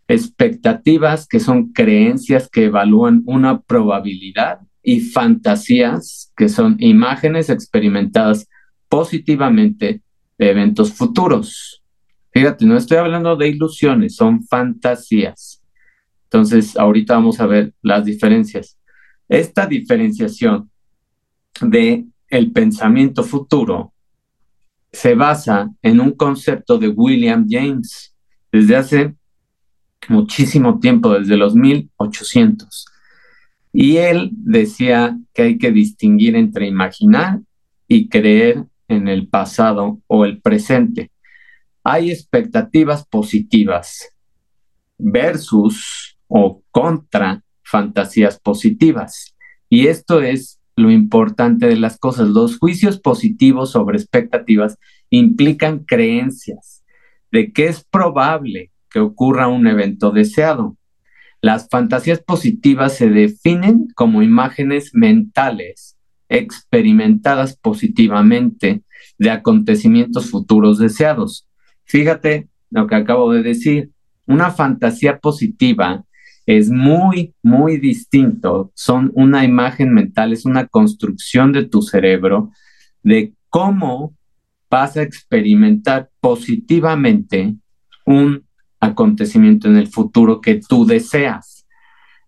Expectativas, 0.07 1.27
que 1.27 1.41
son 1.41 1.73
creencias 1.73 2.49
que 2.49 2.65
evalúan 2.67 3.23
una 3.27 3.61
probabilidad, 3.61 4.61
y 4.83 5.01
fantasías, 5.01 6.33
que 6.35 6.49
son 6.49 6.77
imágenes 6.79 7.51
experimentadas 7.51 8.49
positivamente 8.89 10.01
de 10.39 10.51
eventos 10.51 10.95
futuros. 10.95 11.83
Fíjate, 12.39 12.67
no 12.67 12.77
estoy 12.77 12.99
hablando 12.99 13.35
de 13.35 13.49
ilusiones, 13.49 14.15
son 14.15 14.45
fantasías. 14.45 15.61
Entonces, 16.23 16.77
ahorita 16.77 17.15
vamos 17.15 17.41
a 17.41 17.49
ver 17.49 17.75
las 17.83 18.05
diferencias. 18.05 18.79
Esta 19.29 19.67
diferenciación 19.67 20.71
de 21.61 22.07
el 22.29 22.53
pensamiento 22.53 23.25
futuro 23.25 23.93
se 24.93 25.17
basa 25.17 25.69
en 25.83 25.99
un 25.99 26.13
concepto 26.13 26.79
de 26.79 26.87
William 26.87 27.45
James 27.51 28.15
desde 28.53 28.77
hace 28.77 29.15
muchísimo 30.09 30.79
tiempo, 30.79 31.19
desde 31.19 31.37
los 31.37 31.57
1800. 31.57 32.87
Y 33.73 33.97
él 33.97 34.31
decía 34.33 35.19
que 35.35 35.43
hay 35.43 35.59
que 35.59 35.73
distinguir 35.73 36.37
entre 36.37 36.69
imaginar 36.69 37.41
y 37.89 38.09
creer 38.09 38.65
en 38.87 39.09
el 39.09 39.27
pasado 39.27 39.99
o 40.07 40.25
el 40.25 40.41
presente. 40.41 41.11
Hay 41.91 42.11
expectativas 42.11 43.07
positivas 43.07 44.15
versus 44.99 46.19
o 46.27 46.63
contra 46.71 47.43
fantasías 47.63 48.39
positivas. 48.39 49.35
Y 49.71 49.87
esto 49.87 50.21
es 50.21 50.61
lo 50.77 50.91
importante 50.91 51.67
de 51.67 51.77
las 51.77 51.97
cosas. 51.97 52.29
Los 52.29 52.59
juicios 52.59 53.01
positivos 53.01 53.71
sobre 53.71 53.97
expectativas 53.97 54.77
implican 55.09 55.79
creencias 55.79 56.85
de 57.33 57.55
que 57.55 57.69
es 57.69 57.83
probable 57.85 58.71
que 58.91 59.01
ocurra 59.01 59.49
un 59.49 59.67
evento 59.67 60.11
deseado. 60.11 60.77
Las 61.41 61.71
fantasías 61.71 62.23
positivas 62.23 62.99
se 62.99 63.09
definen 63.09 63.89
como 63.95 64.23
imágenes 64.23 64.91
mentales 64.93 65.97
experimentadas 66.29 67.57
positivamente 67.57 68.83
de 69.17 69.31
acontecimientos 69.31 70.31
futuros 70.31 70.77
deseados. 70.77 71.48
Fíjate 71.89 72.49
lo 72.71 72.87
que 72.87 72.95
acabo 72.95 73.33
de 73.33 73.43
decir. 73.43 73.91
Una 74.27 74.51
fantasía 74.51 75.19
positiva 75.19 76.05
es 76.47 76.71
muy, 76.71 77.35
muy 77.43 77.79
distinto. 77.79 78.71
Son 78.75 79.11
una 79.15 79.45
imagen 79.45 79.93
mental, 79.93 80.33
es 80.33 80.45
una 80.45 80.67
construcción 80.67 81.53
de 81.53 81.67
tu 81.67 81.83
cerebro 81.83 82.51
de 83.03 83.33
cómo 83.49 84.15
vas 84.71 84.97
a 84.97 85.03
experimentar 85.03 86.11
positivamente 86.21 87.57
un 88.05 88.45
acontecimiento 88.81 89.69
en 89.69 89.77
el 89.77 89.89
futuro 89.89 90.41
que 90.41 90.61
tú 90.67 90.87
deseas. 90.87 91.67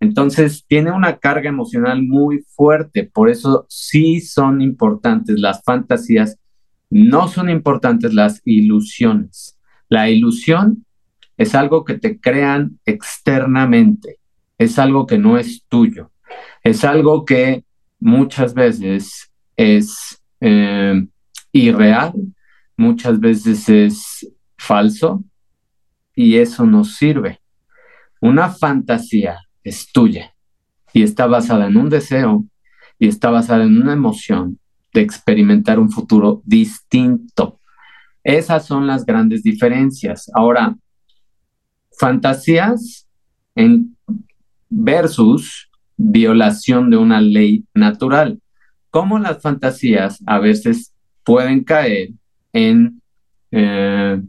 Entonces, 0.00 0.64
tiene 0.66 0.90
una 0.90 1.18
carga 1.18 1.50
emocional 1.50 2.02
muy 2.02 2.42
fuerte, 2.54 3.04
por 3.04 3.28
eso 3.28 3.66
sí 3.68 4.20
son 4.20 4.62
importantes 4.62 5.38
las 5.38 5.62
fantasías, 5.62 6.38
no 6.90 7.28
son 7.28 7.49
importantes 7.49 8.12
las 8.12 8.42
ilusiones. 8.44 9.59
La 9.88 10.11
ilusión 10.11 10.85
es 11.37 11.54
algo 11.54 11.85
que 11.85 11.99
te 11.99 12.20
crean 12.20 12.78
externamente, 12.85 14.18
es 14.59 14.78
algo 14.78 15.06
que 15.06 15.18
no 15.18 15.38
es 15.38 15.64
tuyo, 15.68 16.11
es 16.62 16.85
algo 16.85 17.25
que 17.25 17.64
muchas 17.99 18.52
veces 18.52 19.32
es 19.56 20.20
eh, 20.40 21.06
irreal, 21.52 22.12
muchas 22.76 23.18
veces 23.20 23.68
es 23.68 24.32
falso 24.59 25.25
y 26.14 26.37
eso 26.37 26.66
no 26.66 26.85
sirve. 26.85 27.40
Una 28.20 28.50
fantasía 28.50 29.38
es 29.64 29.90
tuya 29.92 30.35
y 30.92 31.02
está 31.02 31.26
basada 31.26 31.68
en 31.68 31.76
un 31.76 31.88
deseo 31.88 32.44
y 32.99 33.09
está 33.09 33.30
basada 33.30 33.64
en 33.64 33.80
una 33.80 33.94
emoción 33.94 34.59
de 34.92 35.00
experimentar 35.00 35.78
un 35.78 35.90
futuro 35.90 36.42
distinto. 36.44 37.61
Esas 38.23 38.66
son 38.66 38.87
las 38.87 39.04
grandes 39.06 39.42
diferencias. 39.42 40.30
Ahora, 40.35 40.76
fantasías 41.99 43.06
en 43.54 43.97
versus 44.68 45.70
violación 45.97 46.90
de 46.90 46.97
una 46.97 47.20
ley 47.20 47.64
natural. 47.75 48.40
Como 48.90 49.18
las 49.18 49.40
fantasías 49.40 50.23
a 50.26 50.38
veces 50.38 50.94
pueden 51.25 51.64
caer 51.64 52.11
en 52.52 53.00
eh, 53.52 54.20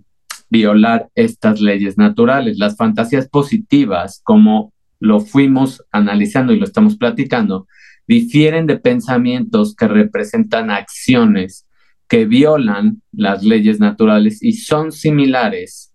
violar 0.49 1.09
estas 1.15 1.61
leyes 1.61 1.97
naturales. 1.97 2.57
Las 2.57 2.75
fantasías 2.75 3.27
positivas, 3.27 4.21
como 4.23 4.73
lo 4.99 5.21
fuimos 5.21 5.83
analizando 5.91 6.53
y 6.53 6.59
lo 6.59 6.65
estamos 6.65 6.97
platicando, 6.97 7.67
difieren 8.07 8.67
de 8.67 8.77
pensamientos 8.77 9.75
que 9.75 9.87
representan 9.87 10.69
acciones 10.69 11.67
que 12.07 12.25
violan 12.25 13.01
las 13.13 13.41
leyes 13.41 13.79
naturales 13.79 14.43
y 14.43 14.53
son 14.53 14.91
similares 14.91 15.93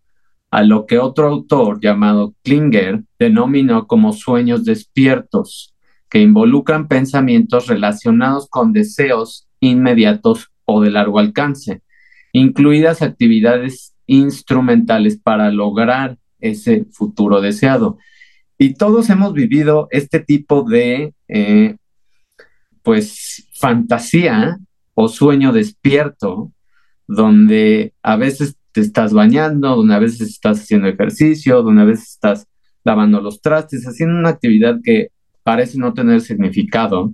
a 0.51 0.63
lo 0.63 0.87
que 0.87 0.99
otro 0.99 1.29
autor 1.29 1.79
llamado 1.81 2.35
Klinger 2.43 3.03
denominó 3.19 3.87
como 3.87 4.15
sueños 4.15 4.65
despiertos, 4.65 5.75
que 6.09 6.21
involucran 6.21 6.89
pensamientos 6.89 7.67
relacionados 7.67 8.49
con 8.49 8.73
deseos 8.73 9.47
inmediatos 9.61 10.49
o 10.65 10.81
de 10.81 10.91
largo 10.91 11.19
alcance, 11.19 11.83
incluidas 12.33 13.03
actividades 13.03 13.95
instrumentales 14.07 15.19
para 15.19 15.51
lograr 15.51 16.17
ese 16.41 16.87
futuro 16.93 17.43
deseado. 17.43 17.99
Y 18.57 18.75
todos 18.75 19.11
hemos 19.11 19.35
vivido 19.35 19.89
este 19.91 20.21
tipo 20.21 20.63
de, 20.63 21.13
eh, 21.29 21.77
pues, 22.87 23.49
fantasía 23.53 24.59
o 24.95 25.09
sueño 25.09 25.53
despierto, 25.53 26.53
donde 27.09 27.93
a 28.01 28.15
veces 28.15 28.55
te 28.71 28.81
estás 28.81 29.13
bañando, 29.13 29.75
donde 29.75 29.97
a 29.97 29.99
veces 29.99 30.21
estás 30.21 30.61
haciendo 30.61 30.87
ejercicio, 30.87 31.65
donde 31.65 31.83
a 31.83 31.87
veces 31.87 32.11
estás 32.11 32.47
lavando 32.85 33.21
los 33.21 33.43
trastes, 33.43 33.89
haciendo 33.89 34.17
una 34.17 34.29
actividad 34.29 34.79
que 34.85 35.09
parece 35.43 35.79
no 35.79 35.95
tener 35.95 36.21
significado, 36.21 37.13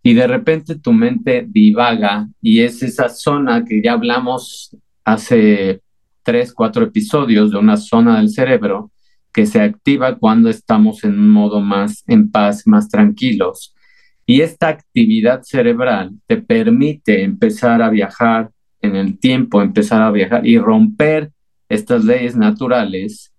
y 0.00 0.14
de 0.14 0.28
repente 0.28 0.78
tu 0.78 0.92
mente 0.92 1.44
divaga 1.44 2.28
y 2.40 2.60
es 2.60 2.80
esa 2.84 3.08
zona 3.08 3.64
que 3.64 3.82
ya 3.82 3.94
hablamos 3.94 4.76
hace 5.04 5.82
tres, 6.22 6.54
cuatro 6.54 6.84
episodios 6.84 7.50
de 7.50 7.58
una 7.58 7.76
zona 7.76 8.18
del 8.18 8.30
cerebro 8.30 8.92
que 9.32 9.44
se 9.44 9.60
activa 9.60 10.18
cuando 10.18 10.48
estamos 10.48 11.02
en 11.02 11.18
un 11.18 11.30
modo 11.30 11.60
más 11.60 12.04
en 12.06 12.30
paz, 12.30 12.62
más 12.64 12.88
tranquilos. 12.88 13.74
Y 14.30 14.42
esta 14.42 14.68
actividad 14.68 15.42
cerebral 15.42 16.12
te 16.28 16.36
permite 16.36 17.24
empezar 17.24 17.82
a 17.82 17.90
viajar 17.90 18.52
en 18.80 18.94
el 18.94 19.18
tiempo, 19.18 19.60
empezar 19.60 20.02
a 20.02 20.12
viajar 20.12 20.46
y 20.46 20.56
romper 20.56 21.32
estas 21.68 22.04
leyes 22.04 22.36
naturales 22.36 23.32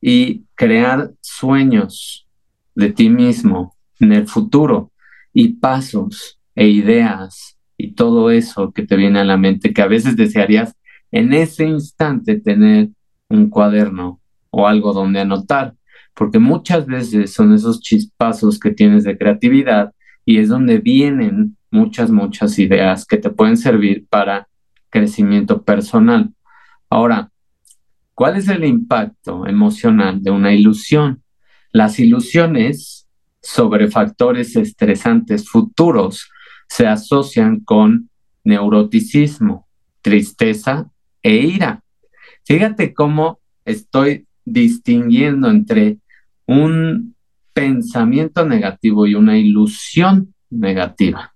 y 0.00 0.44
crear 0.54 1.10
sueños 1.20 2.28
de 2.76 2.92
ti 2.92 3.10
mismo 3.10 3.74
en 3.98 4.12
el 4.12 4.28
futuro 4.28 4.92
y 5.32 5.54
pasos 5.54 6.38
e 6.54 6.68
ideas 6.68 7.58
y 7.76 7.94
todo 7.94 8.30
eso 8.30 8.70
que 8.70 8.86
te 8.86 8.94
viene 8.94 9.18
a 9.18 9.24
la 9.24 9.36
mente, 9.36 9.74
que 9.74 9.82
a 9.82 9.88
veces 9.88 10.16
desearías 10.16 10.76
en 11.10 11.32
ese 11.32 11.66
instante 11.66 12.38
tener 12.38 12.90
un 13.28 13.50
cuaderno 13.50 14.20
o 14.50 14.68
algo 14.68 14.92
donde 14.92 15.18
anotar, 15.18 15.74
porque 16.14 16.38
muchas 16.38 16.86
veces 16.86 17.32
son 17.32 17.52
esos 17.52 17.80
chispazos 17.80 18.60
que 18.60 18.70
tienes 18.70 19.02
de 19.02 19.18
creatividad 19.18 19.92
y 20.26 20.38
es 20.38 20.48
donde 20.48 20.78
vienen 20.78 21.56
muchas, 21.70 22.10
muchas 22.10 22.58
ideas 22.58 23.06
que 23.06 23.16
te 23.16 23.30
pueden 23.30 23.56
servir 23.56 24.06
para 24.10 24.48
crecimiento 24.90 25.62
personal. 25.62 26.34
Ahora, 26.90 27.30
¿cuál 28.12 28.36
es 28.36 28.48
el 28.48 28.64
impacto 28.64 29.46
emocional 29.46 30.22
de 30.22 30.32
una 30.32 30.52
ilusión? 30.52 31.22
Las 31.72 31.98
ilusiones 31.98 33.06
sobre 33.40 33.88
factores 33.88 34.56
estresantes 34.56 35.48
futuros 35.48 36.28
se 36.68 36.86
asocian 36.86 37.60
con 37.60 38.10
neuroticismo, 38.42 39.68
tristeza 40.02 40.90
e 41.22 41.36
ira. 41.36 41.82
Fíjate 42.44 42.94
cómo 42.94 43.38
estoy 43.64 44.26
distinguiendo 44.44 45.50
entre 45.50 45.98
un 46.46 47.15
pensamiento 47.56 48.44
negativo 48.44 49.06
y 49.06 49.14
una 49.14 49.38
ilusión 49.38 50.34
negativa. 50.50 51.32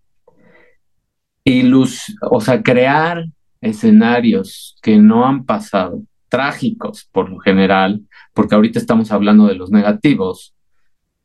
Ilus 1.44 2.14
o 2.30 2.42
sea, 2.42 2.62
crear 2.62 3.24
escenarios 3.62 4.76
que 4.82 4.98
no 4.98 5.26
han 5.26 5.46
pasado, 5.46 6.02
trágicos 6.28 7.08
por 7.10 7.30
lo 7.30 7.38
general, 7.38 8.02
porque 8.34 8.54
ahorita 8.54 8.78
estamos 8.78 9.10
hablando 9.12 9.46
de 9.46 9.54
los 9.54 9.70
negativos, 9.70 10.54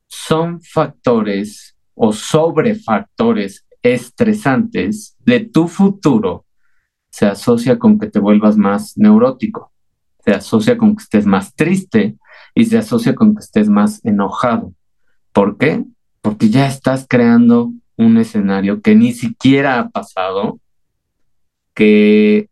son 0.08 0.62
factores 0.62 1.76
o 1.94 2.14
sobrefactores 2.14 3.66
estresantes 3.84 5.18
de 5.20 5.42
tu 5.42 5.68
futuro, 5.68 6.46
se 7.10 7.26
asocia 7.26 7.78
con 7.78 8.00
que 8.00 8.08
te 8.08 8.20
vuelvas 8.20 8.56
más 8.56 8.98
neurótico, 8.98 9.74
se 10.24 10.32
asocia 10.32 10.78
con 10.78 10.96
que 10.96 11.04
estés 11.04 11.26
más 11.26 11.54
triste 11.54 12.16
y 12.54 12.64
se 12.64 12.78
asocia 12.78 13.14
con 13.14 13.36
que 13.36 13.42
estés 13.42 13.68
más 13.68 14.00
enojado. 14.06 14.72
¿Por 15.36 15.58
qué? 15.58 15.84
Porque 16.22 16.50
ya 16.50 16.66
estás 16.66 17.06
creando 17.10 17.74
un 17.98 18.18
escenario 18.18 18.82
que 18.82 18.96
ni 18.96 19.12
siquiera 19.12 19.80
ha 19.82 19.90
pasado, 19.90 20.62
que 21.74 22.48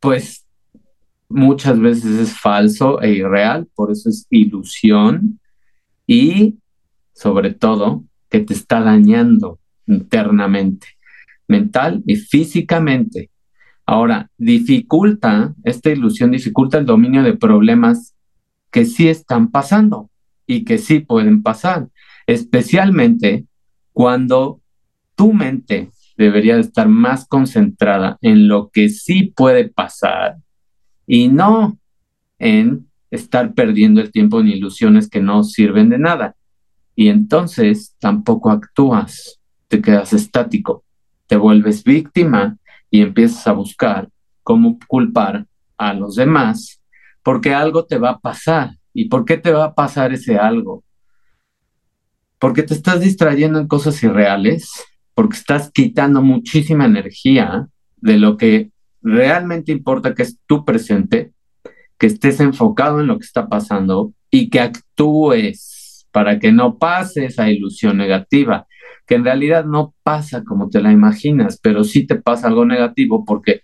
pues 0.00 0.44
muchas 1.28 1.78
veces 1.78 2.18
es 2.18 2.36
falso 2.36 3.00
e 3.00 3.12
irreal, 3.12 3.68
por 3.76 3.92
eso 3.92 4.08
es 4.08 4.26
ilusión 4.28 5.38
y 6.04 6.56
sobre 7.12 7.54
todo, 7.54 8.02
que 8.28 8.40
te 8.40 8.54
está 8.54 8.80
dañando 8.80 9.60
internamente, 9.86 10.88
mental 11.46 12.02
y 12.08 12.16
físicamente. 12.16 13.30
Ahora, 13.86 14.30
dificulta, 14.36 15.54
esta 15.62 15.90
ilusión 15.90 16.32
dificulta 16.32 16.76
el 16.78 16.86
dominio 16.86 17.22
de 17.22 17.36
problemas 17.36 18.16
que 18.72 18.84
sí 18.84 19.06
están 19.08 19.52
pasando 19.52 20.10
y 20.44 20.64
que 20.64 20.78
sí 20.78 20.98
pueden 20.98 21.44
pasar, 21.44 21.88
especialmente 22.26 23.46
cuando 23.92 24.60
tu 25.14 25.32
mente 25.32 25.90
debería 26.16 26.58
estar 26.58 26.88
más 26.88 27.26
concentrada 27.26 28.18
en 28.20 28.48
lo 28.48 28.70
que 28.70 28.88
sí 28.88 29.32
puede 29.34 29.68
pasar 29.68 30.36
y 31.06 31.28
no 31.28 31.78
en 32.38 32.86
estar 33.10 33.54
perdiendo 33.54 34.00
el 34.00 34.10
tiempo 34.10 34.40
en 34.40 34.48
ilusiones 34.48 35.08
que 35.08 35.20
no 35.20 35.44
sirven 35.44 35.88
de 35.88 35.98
nada 35.98 36.36
y 36.94 37.08
entonces 37.08 37.94
tampoco 37.98 38.50
actúas, 38.50 39.38
te 39.68 39.80
quedas 39.80 40.12
estático, 40.12 40.84
te 41.26 41.36
vuelves 41.36 41.84
víctima 41.84 42.56
y 42.90 43.02
empiezas 43.02 43.46
a 43.46 43.52
buscar 43.52 44.08
cómo 44.42 44.78
culpar 44.88 45.46
a 45.76 45.92
los 45.92 46.14
demás 46.14 46.80
porque 47.22 47.52
algo 47.52 47.84
te 47.84 47.98
va 47.98 48.10
a 48.10 48.18
pasar. 48.20 48.76
¿Y 48.94 49.08
por 49.08 49.24
qué 49.24 49.36
te 49.36 49.50
va 49.50 49.64
a 49.64 49.74
pasar 49.74 50.12
ese 50.12 50.38
algo? 50.38 50.84
Porque 52.38 52.62
te 52.62 52.74
estás 52.74 53.00
distrayendo 53.00 53.58
en 53.58 53.68
cosas 53.68 54.02
irreales, 54.02 54.70
porque 55.14 55.36
estás 55.36 55.70
quitando 55.72 56.22
muchísima 56.22 56.84
energía 56.84 57.68
de 57.96 58.18
lo 58.18 58.36
que 58.36 58.70
realmente 59.02 59.72
importa, 59.72 60.14
que 60.14 60.22
es 60.22 60.38
tu 60.46 60.64
presente, 60.64 61.32
que 61.98 62.06
estés 62.06 62.40
enfocado 62.40 63.00
en 63.00 63.06
lo 63.06 63.18
que 63.18 63.24
está 63.24 63.48
pasando 63.48 64.12
y 64.30 64.50
que 64.50 64.60
actúes 64.60 66.06
para 66.10 66.38
que 66.38 66.52
no 66.52 66.78
pase 66.78 67.26
esa 67.26 67.50
ilusión 67.50 67.96
negativa, 67.96 68.66
que 69.06 69.14
en 69.14 69.24
realidad 69.24 69.64
no 69.64 69.94
pasa 70.02 70.44
como 70.44 70.68
te 70.68 70.80
la 70.80 70.92
imaginas, 70.92 71.58
pero 71.62 71.84
sí 71.84 72.06
te 72.06 72.16
pasa 72.16 72.48
algo 72.48 72.64
negativo 72.64 73.24
porque 73.24 73.62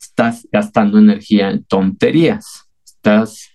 estás 0.00 0.46
gastando 0.50 0.98
energía 0.98 1.50
en 1.50 1.64
tonterías, 1.64 2.68
estás 2.84 3.51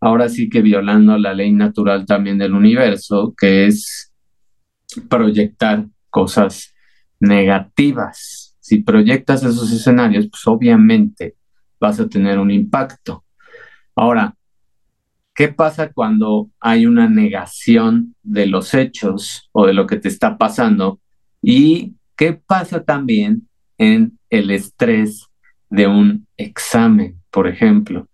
ahora 0.00 0.28
sí 0.28 0.48
que 0.48 0.62
violando 0.62 1.18
la 1.18 1.34
ley 1.34 1.52
natural 1.52 2.06
también 2.06 2.38
del 2.38 2.54
universo, 2.54 3.34
que 3.36 3.66
es 3.66 4.12
proyectar 5.08 5.86
cosas 6.10 6.74
negativas. 7.20 8.56
Si 8.60 8.82
proyectas 8.82 9.42
esos 9.44 9.72
escenarios, 9.72 10.28
pues 10.28 10.46
obviamente 10.46 11.36
vas 11.80 12.00
a 12.00 12.08
tener 12.08 12.38
un 12.38 12.50
impacto. 12.50 13.24
Ahora, 13.94 14.34
¿qué 15.34 15.48
pasa 15.48 15.92
cuando 15.92 16.50
hay 16.60 16.86
una 16.86 17.08
negación 17.08 18.14
de 18.22 18.46
los 18.46 18.74
hechos 18.74 19.48
o 19.52 19.66
de 19.66 19.74
lo 19.74 19.86
que 19.86 19.96
te 19.96 20.08
está 20.08 20.38
pasando? 20.38 21.00
¿Y 21.42 21.94
qué 22.16 22.32
pasa 22.34 22.84
también 22.84 23.48
en 23.78 24.18
el 24.30 24.50
estrés 24.50 25.26
de 25.70 25.86
un 25.86 26.26
examen, 26.36 27.20
por 27.30 27.46
ejemplo? 27.46 28.07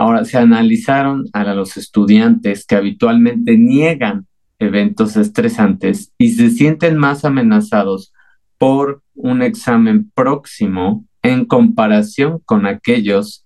Ahora, 0.00 0.24
se 0.24 0.38
analizaron 0.38 1.26
a 1.34 1.44
los 1.52 1.76
estudiantes 1.76 2.64
que 2.64 2.74
habitualmente 2.74 3.58
niegan 3.58 4.26
eventos 4.58 5.14
estresantes 5.18 6.14
y 6.16 6.30
se 6.30 6.48
sienten 6.48 6.96
más 6.96 7.26
amenazados 7.26 8.10
por 8.56 9.02
un 9.14 9.42
examen 9.42 10.10
próximo 10.14 11.04
en 11.22 11.44
comparación 11.44 12.38
con 12.46 12.64
aquellos 12.64 13.44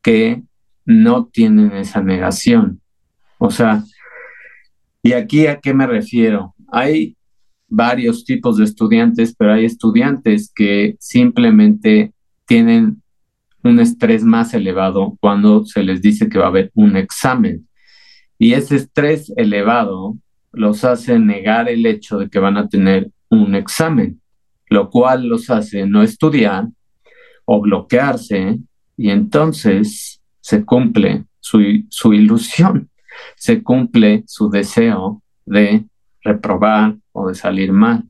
que 0.00 0.42
no 0.86 1.26
tienen 1.26 1.72
esa 1.72 2.00
negación. 2.00 2.80
O 3.36 3.50
sea, 3.50 3.84
¿y 5.02 5.12
aquí 5.12 5.48
a 5.48 5.60
qué 5.60 5.74
me 5.74 5.86
refiero? 5.86 6.54
Hay 6.72 7.14
varios 7.68 8.24
tipos 8.24 8.56
de 8.56 8.64
estudiantes, 8.64 9.34
pero 9.36 9.52
hay 9.52 9.66
estudiantes 9.66 10.50
que 10.54 10.96
simplemente 10.98 12.14
tienen 12.46 12.99
un 13.62 13.80
estrés 13.80 14.22
más 14.24 14.54
elevado 14.54 15.16
cuando 15.20 15.64
se 15.64 15.82
les 15.82 16.00
dice 16.02 16.28
que 16.28 16.38
va 16.38 16.46
a 16.46 16.48
haber 16.48 16.70
un 16.74 16.96
examen. 16.96 17.68
Y 18.38 18.54
ese 18.54 18.76
estrés 18.76 19.32
elevado 19.36 20.16
los 20.52 20.84
hace 20.84 21.18
negar 21.18 21.68
el 21.68 21.84
hecho 21.86 22.18
de 22.18 22.28
que 22.28 22.38
van 22.38 22.56
a 22.56 22.68
tener 22.68 23.10
un 23.28 23.54
examen, 23.54 24.20
lo 24.68 24.90
cual 24.90 25.26
los 25.26 25.50
hace 25.50 25.86
no 25.86 26.02
estudiar 26.02 26.68
o 27.44 27.60
bloquearse 27.60 28.58
y 28.96 29.10
entonces 29.10 30.20
se 30.40 30.64
cumple 30.64 31.24
su, 31.40 31.60
su 31.88 32.12
ilusión, 32.14 32.90
se 33.36 33.62
cumple 33.62 34.24
su 34.26 34.50
deseo 34.50 35.22
de 35.44 35.84
reprobar 36.22 36.96
o 37.12 37.28
de 37.28 37.34
salir 37.34 37.72
mal. 37.72 38.04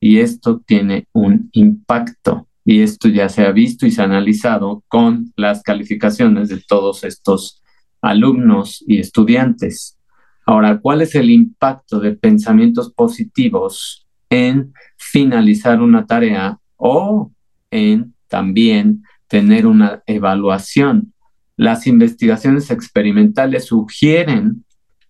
Y 0.00 0.18
esto 0.18 0.60
tiene 0.66 1.08
un 1.12 1.48
impacto 1.52 2.48
y 2.64 2.80
esto 2.80 3.08
ya 3.08 3.28
se 3.28 3.44
ha 3.44 3.52
visto 3.52 3.86
y 3.86 3.90
se 3.90 4.00
ha 4.00 4.06
analizado 4.06 4.82
con 4.88 5.32
las 5.36 5.62
calificaciones 5.62 6.48
de 6.48 6.62
todos 6.66 7.04
estos 7.04 7.62
alumnos 8.00 8.82
y 8.86 9.00
estudiantes. 9.00 9.98
Ahora, 10.46 10.78
¿cuál 10.78 11.02
es 11.02 11.14
el 11.14 11.30
impacto 11.30 12.00
de 12.00 12.12
pensamientos 12.12 12.92
positivos 12.92 14.06
en 14.30 14.72
finalizar 14.96 15.80
una 15.80 16.06
tarea 16.06 16.58
o 16.76 17.32
en 17.70 18.14
también 18.28 19.02
tener 19.28 19.66
una 19.66 20.02
evaluación? 20.06 21.12
Las 21.56 21.86
investigaciones 21.86 22.70
experimentales 22.70 23.66
sugieren 23.66 24.64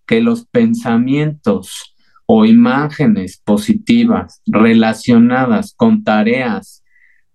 que 0.07 0.21
los 0.21 0.45
pensamientos 0.47 1.95
o 2.27 2.45
imágenes 2.45 3.41
positivas 3.45 4.41
relacionadas 4.47 5.75
con 5.77 6.05
tareas 6.05 6.84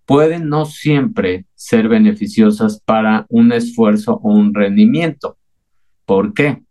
pueden 0.09 0.49
no 0.49 0.65
siempre 0.65 1.45
ser 1.53 1.87
beneficiosas 1.87 2.81
para 2.83 3.27
un 3.29 3.51
esfuerzo 3.51 4.19
o 4.23 4.31
un 4.31 4.55
rendimiento. 4.55 5.37
¿Por 6.03 6.33
qué? 6.33 6.63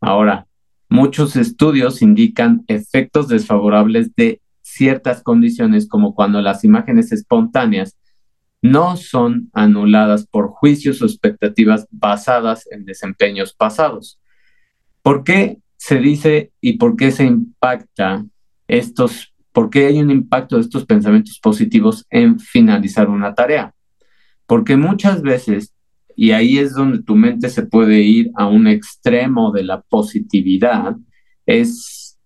Ahora, 0.00 0.46
muchos 0.88 1.36
estudios 1.36 2.00
indican 2.00 2.64
efectos 2.66 3.28
desfavorables 3.28 4.14
de 4.16 4.40
ciertas 4.62 5.22
condiciones 5.22 5.86
como 5.86 6.14
cuando 6.14 6.40
las 6.40 6.64
imágenes 6.64 7.12
espontáneas 7.12 7.98
no 8.62 8.96
son 8.96 9.50
anuladas 9.52 10.26
por 10.26 10.48
juicios 10.48 11.02
o 11.02 11.04
expectativas 11.04 11.86
basadas 11.90 12.66
en 12.70 12.86
desempeños 12.86 13.52
pasados. 13.52 14.18
¿Por 15.02 15.22
qué 15.22 15.58
se 15.76 15.98
dice 15.98 16.50
y 16.62 16.78
por 16.78 16.96
qué 16.96 17.10
se 17.10 17.24
impacta 17.24 18.24
estos 18.68 19.34
¿Por 19.58 19.70
qué 19.70 19.86
hay 19.86 20.00
un 20.00 20.12
impacto 20.12 20.54
de 20.54 20.62
estos 20.62 20.86
pensamientos 20.86 21.40
positivos 21.40 22.06
en 22.10 22.38
finalizar 22.38 23.08
una 23.08 23.34
tarea? 23.34 23.74
Porque 24.46 24.76
muchas 24.76 25.20
veces, 25.20 25.74
y 26.14 26.30
ahí 26.30 26.58
es 26.58 26.74
donde 26.74 27.02
tu 27.02 27.16
mente 27.16 27.48
se 27.48 27.64
puede 27.64 28.02
ir 28.02 28.30
a 28.36 28.46
un 28.46 28.68
extremo 28.68 29.50
de 29.50 29.64
la 29.64 29.80
positividad, 29.80 30.94
es 31.44 32.16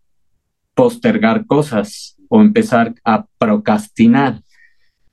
postergar 0.75 1.47
cosas 1.47 2.19
o 2.29 2.43
empezar 2.43 2.95
a 3.03 3.25
procrastinar. 3.39 4.43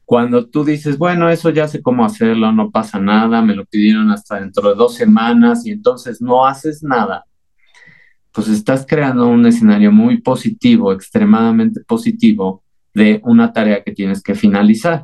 Cuando 0.03 0.45
tú 0.45 0.65
dices, 0.65 0.97
bueno, 0.97 1.29
eso 1.29 1.51
ya 1.51 1.69
sé 1.69 1.81
cómo 1.81 2.03
hacerlo, 2.03 2.51
no 2.51 2.69
pasa 2.69 2.99
nada, 2.99 3.41
me 3.41 3.55
lo 3.55 3.63
pidieron 3.63 4.11
hasta 4.11 4.41
dentro 4.41 4.67
de 4.67 4.75
dos 4.75 4.93
semanas 4.95 5.65
y 5.65 5.71
entonces 5.71 6.21
no 6.21 6.45
haces 6.45 6.83
nada, 6.83 7.23
pues 8.31 8.47
estás 8.47 8.85
creando 8.87 9.27
un 9.27 9.45
escenario 9.45 9.91
muy 9.91 10.21
positivo, 10.21 10.93
extremadamente 10.93 11.81
positivo, 11.87 12.63
de 12.93 13.21
una 13.23 13.53
tarea 13.53 13.83
que 13.83 13.91
tienes 13.91 14.21
que 14.21 14.35
finalizar. 14.35 15.03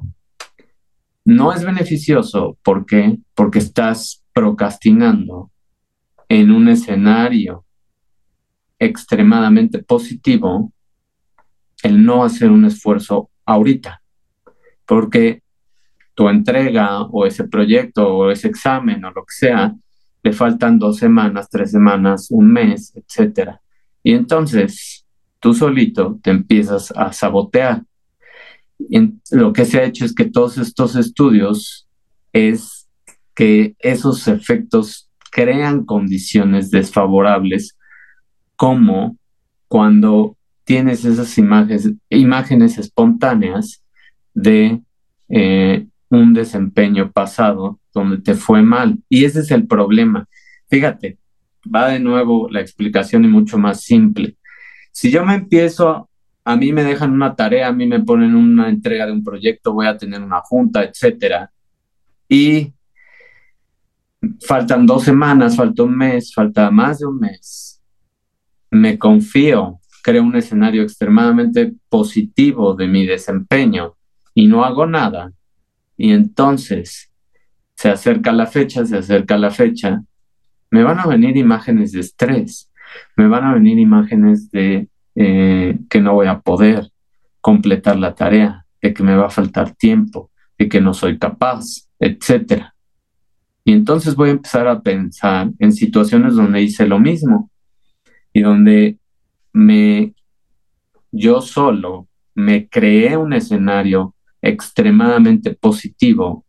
No 1.24 1.54
es 1.54 1.64
beneficioso, 1.64 2.58
¿por 2.64 2.86
qué? 2.86 3.18
Porque 3.34 3.60
estás 3.60 4.24
procrastinando 4.34 5.52
en 6.30 6.52
un 6.52 6.68
escenario 6.68 7.66
extremadamente 8.80 9.82
positivo 9.84 10.72
el 11.84 12.04
no 12.04 12.24
hacer 12.24 12.52
un 12.52 12.66
esfuerzo 12.66 13.30
ahorita, 13.46 14.02
porque 14.86 15.42
tu 16.14 16.30
entrega 16.30 17.02
o 17.04 17.26
ese 17.26 17.46
proyecto 17.46 18.08
o 18.08 18.32
ese 18.32 18.48
examen 18.48 19.04
o 19.06 19.12
lo 19.12 19.22
que 19.22 19.34
sea 19.34 19.74
le 20.26 20.34
faltan 20.34 20.80
dos 20.80 20.98
semanas, 20.98 21.52
tres 21.52 21.70
semanas, 21.70 22.32
un 22.32 22.52
mes, 22.52 22.92
etcétera. 22.96 23.62
Y 24.02 24.14
entonces 24.14 25.06
tú 25.40 25.54
solito 25.54 26.20
te 26.24 26.32
empiezas 26.32 26.92
a 26.96 27.14
sabotear. 27.14 27.84
Y 28.80 29.14
lo 29.30 29.54
que 29.54 29.66
se 29.66 29.80
ha 29.80 29.84
hecho 29.84 30.04
es 30.04 30.16
que 30.16 30.26
todos 30.26 30.58
estos 30.58 30.96
estudios 30.96 31.88
es 32.34 32.88
que 33.36 33.76
esos 33.78 34.28
efectos 34.28 35.12
crean 35.32 35.86
condiciones 35.86 36.72
desfavorables 36.72 37.78
como 38.56 39.18
cuando 39.68 40.38
tienes 40.64 41.06
esas 41.06 41.38
imágenes, 41.38 41.92
imágenes 42.10 42.80
espontáneas 42.80 43.84
de 44.34 44.82
eh, 45.30 45.86
un 46.10 46.34
desempeño 46.34 47.12
pasado 47.12 47.80
donde 47.94 48.18
te 48.20 48.36
fue 48.36 48.62
mal. 48.62 49.00
Y 49.10 49.26
ese 49.26 49.40
es 49.42 49.52
el 49.52 49.68
problema. 49.68 50.28
Fíjate, 50.70 51.18
va 51.74 51.90
de 51.90 52.00
nuevo 52.00 52.50
la 52.50 52.62
explicación 52.62 53.26
y 53.26 53.28
mucho 53.28 53.58
más 53.58 53.82
simple. 53.82 54.38
Si 54.92 55.12
yo 55.12 55.26
me 55.26 55.36
empiezo, 55.36 56.10
a 56.44 56.56
mí 56.56 56.72
me 56.72 56.84
dejan 56.84 57.12
una 57.12 57.36
tarea, 57.36 57.68
a 57.68 57.74
mí 57.74 57.88
me 57.88 58.02
ponen 58.02 58.36
una 58.36 58.70
entrega 58.70 59.06
de 59.06 59.12
un 59.12 59.24
proyecto, 59.24 59.74
voy 59.74 59.88
a 59.88 59.98
tener 59.98 60.22
una 60.22 60.42
junta, 60.42 60.84
etcétera, 60.84 61.52
y 62.30 62.74
faltan 64.46 64.86
dos 64.86 65.04
semanas, 65.04 65.56
falta 65.56 65.84
un 65.84 65.98
mes, 65.98 66.34
falta 66.34 66.70
más 66.72 67.00
de 67.00 67.08
un 67.08 67.20
mes, 67.20 67.82
me 68.72 68.98
confío, 68.98 69.80
creo 70.04 70.24
un 70.24 70.36
escenario 70.36 70.84
extremadamente 70.84 71.74
positivo 71.90 72.76
de 72.76 72.88
mi 72.88 73.06
desempeño 73.06 73.96
y 74.34 74.48
no 74.48 74.64
hago 74.64 74.86
nada, 74.86 75.32
y 75.98 76.12
entonces 76.12 77.12
se 77.76 77.90
acerca 77.90 78.32
la 78.32 78.48
fecha, 78.48 78.86
se 78.86 78.98
acerca 78.98 79.38
la 79.38 79.52
fecha, 79.52 80.02
me 80.72 80.84
van 80.84 81.00
a 81.00 81.08
venir 81.08 81.38
imágenes 81.38 81.92
de 81.92 82.02
estrés, 82.02 82.72
me 83.16 83.28
van 83.28 83.44
a 83.44 83.54
venir 83.54 83.78
imágenes 83.80 84.50
de 84.52 84.88
eh, 85.16 85.78
que 85.90 86.02
no 86.02 86.14
voy 86.14 86.28
a 86.28 86.40
poder 86.40 86.90
completar 87.42 87.98
la 87.98 88.16
tarea, 88.16 88.66
de 88.82 88.94
que 88.94 89.04
me 89.04 89.16
va 89.16 89.28
a 89.28 89.30
faltar 89.30 89.72
tiempo, 89.72 90.32
de 90.58 90.68
que 90.68 90.82
no 90.82 90.94
soy 90.94 91.18
capaz, 91.18 91.88
etc. 92.00 92.64
Y 93.64 93.74
entonces 93.74 94.16
voy 94.16 94.30
a 94.30 94.34
empezar 94.34 94.68
a 94.68 94.82
pensar 94.82 95.52
en 95.60 95.72
situaciones 95.72 96.36
donde 96.36 96.62
hice 96.62 96.88
lo 96.88 97.00
mismo 97.00 97.50
y 98.34 98.42
donde 98.42 98.98
me 99.54 100.14
yo 101.12 101.40
solo 101.40 102.08
me 102.34 102.68
creé 102.68 103.16
un 103.16 103.32
escenario 103.32 104.15
extremadamente 104.46 105.54
positivo 105.54 106.46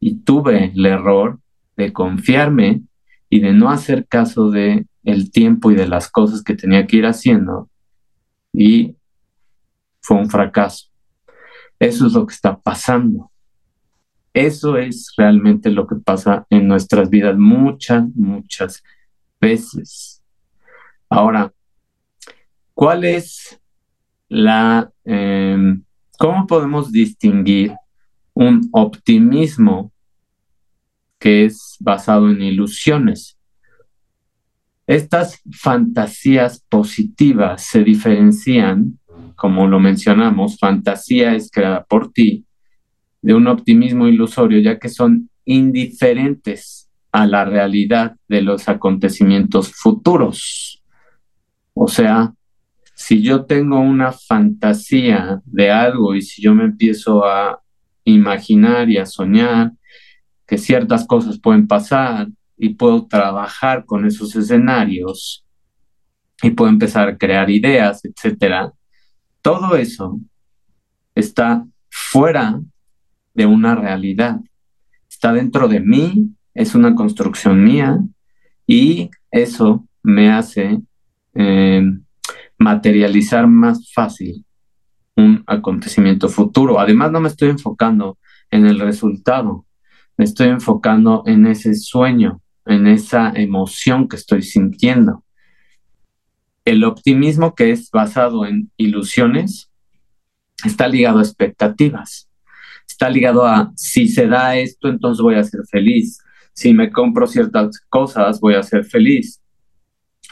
y 0.00 0.16
tuve 0.16 0.72
el 0.74 0.86
error 0.86 1.38
de 1.76 1.92
confiarme 1.92 2.82
y 3.28 3.40
de 3.40 3.52
no 3.52 3.70
hacer 3.70 4.06
caso 4.06 4.50
de 4.50 4.86
el 5.02 5.30
tiempo 5.30 5.70
y 5.70 5.74
de 5.74 5.86
las 5.86 6.10
cosas 6.10 6.42
que 6.42 6.54
tenía 6.54 6.86
que 6.86 6.96
ir 6.96 7.06
haciendo 7.06 7.68
y 8.52 8.96
fue 10.00 10.16
un 10.16 10.30
fracaso. 10.30 10.88
Eso 11.78 12.06
es 12.06 12.12
lo 12.12 12.26
que 12.26 12.34
está 12.34 12.58
pasando. 12.58 13.30
Eso 14.32 14.76
es 14.76 15.12
realmente 15.16 15.70
lo 15.70 15.86
que 15.86 15.96
pasa 15.96 16.46
en 16.50 16.66
nuestras 16.66 17.10
vidas 17.10 17.36
muchas, 17.36 18.04
muchas 18.14 18.82
veces. 19.40 20.22
Ahora, 21.08 21.52
¿cuál 22.72 23.04
es 23.04 23.60
la, 24.28 24.90
em, 25.04 25.84
cómo 26.18 26.46
podemos 26.46 26.92
distinguir 26.92 27.74
un 28.34 28.68
optimismo 28.72 29.92
que 31.18 31.44
es 31.44 31.76
basado 31.80 32.30
en 32.30 32.42
ilusiones. 32.42 33.38
Estas 34.86 35.40
fantasías 35.52 36.62
positivas 36.68 37.64
se 37.64 37.82
diferencian, 37.82 38.98
como 39.34 39.66
lo 39.66 39.80
mencionamos, 39.80 40.58
fantasía 40.58 41.34
es 41.34 41.50
creada 41.50 41.84
por 41.84 42.12
ti, 42.12 42.44
de 43.22 43.32
un 43.32 43.46
optimismo 43.46 44.06
ilusorio, 44.06 44.60
ya 44.60 44.78
que 44.78 44.90
son 44.90 45.30
indiferentes 45.46 46.90
a 47.10 47.26
la 47.26 47.44
realidad 47.44 48.16
de 48.28 48.42
los 48.42 48.68
acontecimientos 48.68 49.72
futuros. 49.72 50.82
O 51.72 51.88
sea, 51.88 52.34
si 52.94 53.22
yo 53.22 53.44
tengo 53.44 53.80
una 53.80 54.12
fantasía 54.12 55.42
de 55.44 55.70
algo 55.70 56.14
y 56.14 56.22
si 56.22 56.42
yo 56.42 56.54
me 56.54 56.64
empiezo 56.64 57.24
a 57.24 57.60
imaginar 58.04 58.88
y 58.88 58.98
a 58.98 59.06
soñar 59.06 59.72
que 60.46 60.58
ciertas 60.58 61.06
cosas 61.06 61.38
pueden 61.38 61.66
pasar 61.66 62.28
y 62.56 62.70
puedo 62.70 63.06
trabajar 63.06 63.84
con 63.84 64.06
esos 64.06 64.34
escenarios 64.36 65.44
y 66.42 66.50
puedo 66.50 66.70
empezar 66.70 67.08
a 67.08 67.16
crear 67.16 67.50
ideas, 67.50 68.04
etcétera. 68.04 68.72
Todo 69.42 69.76
eso 69.76 70.20
está 71.14 71.66
fuera 71.90 72.60
de 73.34 73.46
una 73.46 73.74
realidad. 73.74 74.40
Está 75.08 75.32
dentro 75.32 75.68
de 75.68 75.80
mí, 75.80 76.30
es 76.54 76.74
una 76.74 76.94
construcción 76.94 77.64
mía 77.64 77.98
y 78.66 79.10
eso 79.30 79.86
me 80.02 80.30
hace 80.30 80.80
eh, 81.34 81.82
materializar 82.58 83.46
más 83.46 83.92
fácil 83.92 84.44
un 85.16 85.44
acontecimiento 85.46 86.28
futuro. 86.28 86.80
Además, 86.80 87.12
no 87.12 87.20
me 87.20 87.28
estoy 87.28 87.50
enfocando 87.50 88.18
en 88.50 88.66
el 88.66 88.78
resultado, 88.78 89.66
me 90.16 90.24
estoy 90.24 90.48
enfocando 90.48 91.22
en 91.26 91.46
ese 91.46 91.74
sueño, 91.74 92.40
en 92.66 92.86
esa 92.86 93.32
emoción 93.34 94.08
que 94.08 94.16
estoy 94.16 94.42
sintiendo. 94.42 95.24
El 96.64 96.84
optimismo 96.84 97.54
que 97.54 97.70
es 97.72 97.90
basado 97.90 98.46
en 98.46 98.70
ilusiones 98.76 99.70
está 100.64 100.88
ligado 100.88 101.18
a 101.18 101.22
expectativas, 101.22 102.28
está 102.88 103.10
ligado 103.10 103.44
a 103.44 103.72
si 103.76 104.08
se 104.08 104.26
da 104.26 104.56
esto, 104.56 104.88
entonces 104.88 105.22
voy 105.22 105.34
a 105.34 105.44
ser 105.44 105.60
feliz. 105.70 106.18
Si 106.54 106.72
me 106.72 106.90
compro 106.90 107.26
ciertas 107.26 107.80
cosas, 107.88 108.40
voy 108.40 108.54
a 108.54 108.62
ser 108.62 108.84
feliz. 108.84 109.42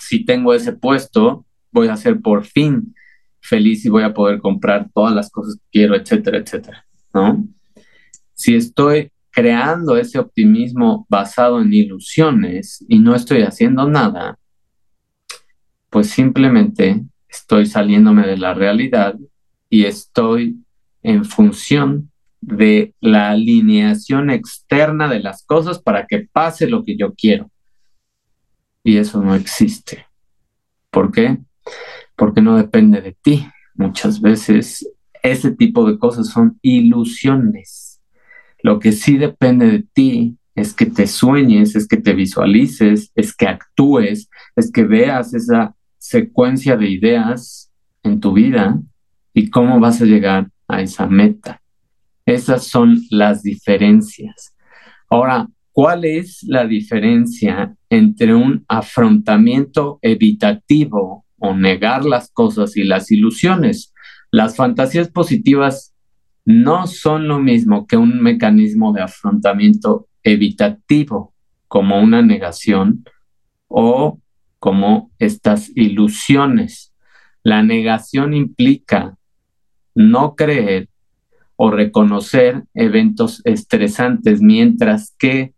Si 0.01 0.25
tengo 0.25 0.55
ese 0.55 0.73
puesto, 0.73 1.45
voy 1.73 1.89
a 1.89 1.97
ser 1.97 2.21
por 2.21 2.45
fin 2.45 2.95
feliz 3.41 3.85
y 3.85 3.89
voy 3.89 4.05
a 4.05 4.15
poder 4.15 4.41
comprar 4.41 4.89
todas 4.95 5.15
las 5.15 5.31
cosas 5.31 5.57
que 5.57 5.81
quiero, 5.81 5.97
etcétera, 5.97 6.39
etcétera, 6.39 6.87
¿no? 7.13 7.45
Si 8.35 8.55
estoy 8.55 9.11
creando 9.31 9.97
ese 9.97 10.19
optimismo 10.19 11.07
basado 11.09 11.61
en 11.61 11.73
ilusiones 11.73 12.85
y 12.89 12.99
no 12.99 13.15
estoy 13.15 13.43
haciendo 13.43 13.89
nada, 13.89 14.39
pues 15.91 16.11
simplemente 16.11 17.03
estoy 17.29 17.67
saliéndome 17.67 18.27
de 18.27 18.37
la 18.37 18.55
realidad 18.55 19.17
y 19.69 19.85
estoy 19.85 20.59
en 21.03 21.25
función 21.25 22.11
de 22.41 22.95
la 23.01 23.31
alineación 23.31 24.31
externa 24.31 25.09
de 25.09 25.21
las 25.21 25.45
cosas 25.45 25.81
para 25.81 26.07
que 26.07 26.29
pase 26.31 26.69
lo 26.69 26.85
que 26.85 26.97
yo 26.97 27.15
quiero. 27.15 27.51
Y 28.85 28.97
eso 28.97 29.23
no 29.23 29.35
existe. 29.35 30.07
¿Por 30.91 31.11
qué? 31.13 31.39
Porque 32.17 32.41
no 32.41 32.57
depende 32.57 33.01
de 33.01 33.17
ti. 33.21 33.47
Muchas 33.75 34.21
veces 34.21 34.89
ese 35.23 35.51
tipo 35.53 35.89
de 35.89 35.99
cosas 35.99 36.29
son 36.29 36.59
ilusiones 36.63 37.93
lo 38.63 38.79
que 38.79 38.93
sí 38.93 39.19
depende 39.19 39.67
de 39.67 39.85
ti 39.93 40.37
es 40.55 40.73
que 40.73 40.87
te 40.87 41.07
sueñes, 41.07 41.75
es 41.75 41.89
que 41.89 41.97
te 41.97 42.13
visualices, 42.15 43.11
es 43.15 43.35
que 43.35 43.49
actúes, 43.49 44.29
es 44.55 44.71
que 44.71 44.85
veas 44.85 45.35
esa 45.35 45.75
secuencia 45.99 46.77
de 46.77 46.89
ideas 46.89 47.73
en 48.03 48.21
tu 48.21 48.33
vida 48.33 48.81
y 49.35 49.51
cómo 49.51 49.81
vas 49.81 50.01
a 50.01 50.05
llegar 50.05 50.49
a 50.69 50.81
esa 50.81 51.07
meta. 51.07 51.61
Esas 52.25 52.65
son 52.65 53.01
las 53.11 53.43
diferencias. 53.43 54.55
Ahora, 55.09 55.49
¿cuál 55.73 56.05
es 56.05 56.43
la 56.45 56.67
diferencia 56.67 57.75
entre 57.91 58.35
un 58.35 58.65
afrontamiento 58.69 59.99
evitativo 60.03 61.25
o 61.43 61.55
negar 61.55 62.05
las 62.05 62.31
cosas 62.31 62.77
y 62.77 62.85
las 62.85 63.11
ilusiones? 63.11 63.93
Las 64.31 64.57
fantasías 64.57 65.11
positivas 65.11 65.93
no 66.45 66.87
son 66.87 67.27
lo 67.27 67.41
mismo 67.41 67.87
que 67.87 67.97
un 67.97 68.23
mecanismo 68.23 68.93
de 68.93 69.03
afrontamiento 69.03 70.09
evitativo, 70.23 71.35
como 71.67 72.01
una 72.01 72.23
negación 72.23 73.05
o 73.67 74.21
como 74.59 75.11
estas 75.19 75.71
ilusiones. 75.75 76.95
La 77.43 77.63
negación 77.65 78.35
implica 78.35 79.19
no 79.95 80.37
creer 80.37 80.89
o 81.57 81.71
reconocer 81.71 82.63
eventos 82.73 83.43
estresantes, 83.45 84.41
mientras 84.41 85.15
que 85.19 85.55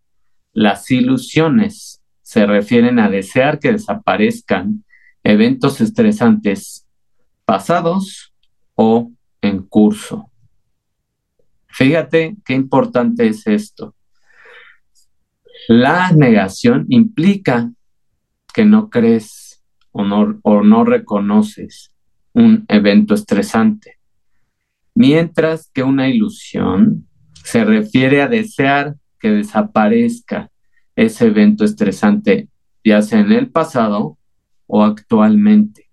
las 0.54 0.90
ilusiones 0.90 2.02
se 2.22 2.46
refieren 2.46 2.98
a 2.98 3.10
desear 3.10 3.58
que 3.58 3.72
desaparezcan 3.72 4.84
eventos 5.24 5.80
estresantes 5.80 6.86
pasados 7.44 8.34
o 8.74 9.10
en 9.40 9.62
curso. 9.62 10.30
Fíjate 11.66 12.36
qué 12.44 12.54
importante 12.54 13.26
es 13.26 13.46
esto. 13.46 13.94
La 15.66 16.12
negación 16.12 16.84
implica 16.88 17.72
que 18.52 18.64
no 18.64 18.90
crees 18.90 19.62
o 19.90 20.04
no, 20.04 20.38
o 20.42 20.62
no 20.62 20.84
reconoces 20.84 21.92
un 22.34 22.64
evento 22.68 23.14
estresante, 23.14 23.98
mientras 24.94 25.70
que 25.72 25.82
una 25.82 26.08
ilusión 26.08 27.08
se 27.32 27.64
refiere 27.64 28.22
a 28.22 28.28
desear 28.28 28.96
que 29.18 29.30
desaparezca 29.30 30.50
ese 30.96 31.26
evento 31.26 31.64
estresante, 31.64 32.48
ya 32.84 33.02
sea 33.02 33.20
en 33.20 33.32
el 33.32 33.50
pasado 33.50 34.18
o 34.66 34.82
actualmente. 34.82 35.88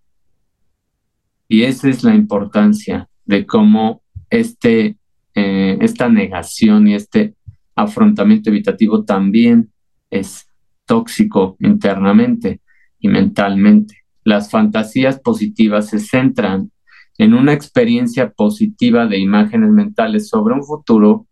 Y 1.48 1.64
esa 1.64 1.90
es 1.90 2.04
la 2.04 2.16
importancia 2.16 3.10
de 3.26 3.46
cómo 3.46 4.02
este 4.30 4.98
eh, 5.34 5.78
esta 5.80 6.10
negación 6.10 6.88
y 6.88 6.96
este 6.96 7.36
afrontamiento 7.76 8.50
evitativo 8.50 9.04
también 9.04 9.72
es 10.10 10.48
tóxico 10.86 11.56
internamente 11.60 12.60
y 13.00 13.08
mentalmente. 13.08 14.04
Las 14.24 14.52
fantasías 14.52 15.20
positivas 15.20 15.88
se 15.90 16.00
centran 16.00 16.72
en 17.18 17.34
una 17.34 17.54
experiencia 17.54 18.32
positiva 18.32 19.08
de 19.08 19.20
imágenes 19.20 19.70
mentales 19.70 20.28
sobre 20.28 20.54
un 20.54 20.64
futuro 20.64 21.28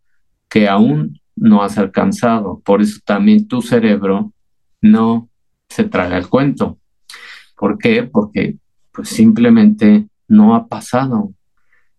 que 0.47 0.67
aún 0.67 1.19
no 1.35 1.61
has 1.61 1.77
alcanzado. 1.77 2.61
Por 2.63 2.81
eso 2.81 2.99
también 3.05 3.47
tu 3.47 3.61
cerebro 3.61 4.33
no 4.81 5.29
se 5.67 5.83
traga 5.83 6.17
el 6.17 6.29
cuento. 6.29 6.78
¿Por 7.59 7.77
qué? 7.77 8.03
Porque 8.03 8.55
pues 8.93 9.09
simplemente 9.09 10.07
no 10.29 10.55
ha 10.55 10.67
pasado. 10.67 11.33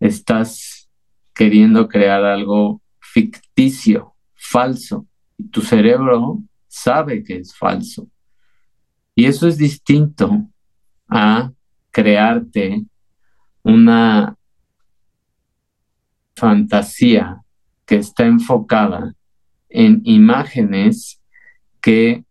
Estás 0.01 0.88
queriendo 1.35 1.87
crear 1.87 2.25
algo 2.25 2.81
ficticio, 2.99 4.14
falso. 4.35 5.07
Y 5.37 5.49
tu 5.49 5.61
cerebro 5.61 6.42
sabe 6.66 7.23
que 7.23 7.37
es 7.37 7.55
falso. 7.55 8.09
Y 9.14 9.27
eso 9.27 9.46
es 9.46 9.59
distinto 9.59 10.49
a 11.07 11.53
crearte 11.90 12.83
una 13.62 14.35
fantasía 16.37 17.42
que 17.85 17.96
está 17.96 18.25
enfocada 18.25 19.14
en 19.68 20.01
imágenes 20.05 21.20
que 21.83 22.25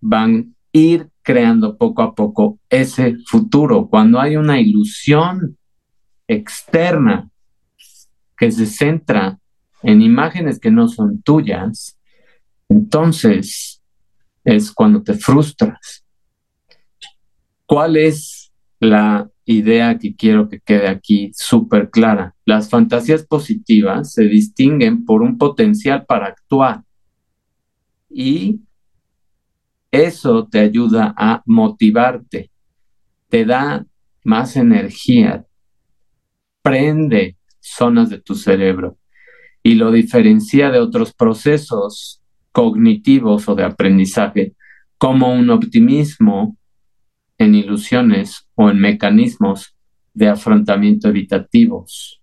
van 0.00 0.54
a 0.54 0.78
ir 0.78 1.10
creando 1.22 1.76
poco 1.76 2.02
a 2.02 2.14
poco 2.14 2.58
ese 2.68 3.16
futuro. 3.26 3.88
Cuando 3.88 4.20
hay 4.20 4.36
una 4.36 4.60
ilusión 4.60 5.56
externa 6.26 7.30
que 8.36 8.50
se 8.50 8.66
centra 8.66 9.38
en 9.82 10.02
imágenes 10.02 10.58
que 10.58 10.70
no 10.70 10.88
son 10.88 11.22
tuyas, 11.22 11.98
entonces 12.68 13.82
es 14.44 14.72
cuando 14.72 15.02
te 15.02 15.14
frustras. 15.14 16.04
¿Cuál 17.66 17.96
es 17.96 18.52
la 18.78 19.28
idea 19.44 19.98
que 19.98 20.14
quiero 20.14 20.48
que 20.48 20.60
quede 20.60 20.88
aquí 20.88 21.32
súper 21.34 21.90
clara? 21.90 22.34
Las 22.44 22.70
fantasías 22.70 23.26
positivas 23.26 24.12
se 24.12 24.24
distinguen 24.24 25.04
por 25.04 25.22
un 25.22 25.38
potencial 25.38 26.04
para 26.06 26.26
actuar 26.26 26.82
y 28.08 28.60
eso 29.90 30.46
te 30.46 30.60
ayuda 30.60 31.14
a 31.16 31.42
motivarte, 31.46 32.50
te 33.28 33.44
da 33.44 33.84
más 34.24 34.56
energía, 34.56 35.44
prende 36.62 37.36
zonas 37.60 38.10
de 38.10 38.20
tu 38.20 38.34
cerebro 38.34 38.98
y 39.62 39.74
lo 39.74 39.90
diferencia 39.90 40.70
de 40.70 40.78
otros 40.78 41.12
procesos 41.12 42.22
cognitivos 42.52 43.48
o 43.48 43.54
de 43.54 43.64
aprendizaje, 43.64 44.54
como 44.98 45.32
un 45.32 45.50
optimismo 45.50 46.56
en 47.38 47.54
ilusiones 47.54 48.46
o 48.54 48.70
en 48.70 48.80
mecanismos 48.80 49.74
de 50.12 50.28
afrontamiento 50.28 51.08
evitativos. 51.08 52.20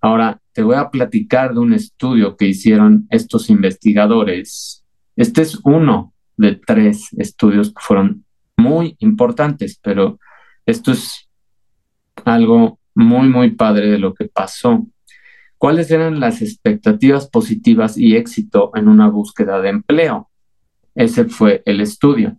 Ahora, 0.00 0.40
te 0.52 0.62
voy 0.62 0.76
a 0.76 0.90
platicar 0.90 1.54
de 1.54 1.60
un 1.60 1.72
estudio 1.72 2.36
que 2.36 2.46
hicieron 2.46 3.06
estos 3.10 3.50
investigadores. 3.50 4.84
Este 5.16 5.42
es 5.42 5.58
uno 5.64 6.09
de 6.40 6.56
tres 6.56 7.08
estudios 7.18 7.68
que 7.68 7.80
fueron 7.80 8.24
muy 8.56 8.96
importantes, 9.00 9.78
pero 9.82 10.18
esto 10.64 10.92
es 10.92 11.28
algo 12.24 12.78
muy, 12.94 13.28
muy 13.28 13.50
padre 13.50 13.90
de 13.90 13.98
lo 13.98 14.14
que 14.14 14.26
pasó. 14.26 14.86
¿Cuáles 15.58 15.90
eran 15.90 16.18
las 16.18 16.40
expectativas 16.40 17.28
positivas 17.28 17.98
y 17.98 18.16
éxito 18.16 18.70
en 18.74 18.88
una 18.88 19.08
búsqueda 19.08 19.60
de 19.60 19.68
empleo? 19.68 20.30
Ese 20.94 21.26
fue 21.26 21.62
el 21.66 21.82
estudio. 21.82 22.38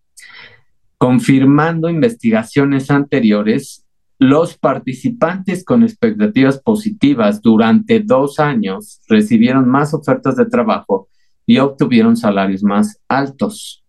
Confirmando 0.98 1.88
investigaciones 1.90 2.90
anteriores, 2.90 3.86
los 4.18 4.58
participantes 4.58 5.64
con 5.64 5.84
expectativas 5.84 6.60
positivas 6.60 7.42
durante 7.42 8.00
dos 8.00 8.40
años 8.40 9.02
recibieron 9.08 9.68
más 9.70 9.94
ofertas 9.94 10.36
de 10.36 10.46
trabajo 10.46 11.08
y 11.46 11.58
obtuvieron 11.58 12.16
salarios 12.16 12.64
más 12.64 13.00
altos. 13.08 13.81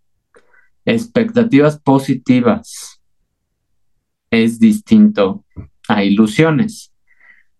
Expectativas 0.84 1.78
positivas 1.78 3.00
es 4.30 4.58
distinto 4.58 5.44
a 5.88 6.02
ilusiones. 6.02 6.92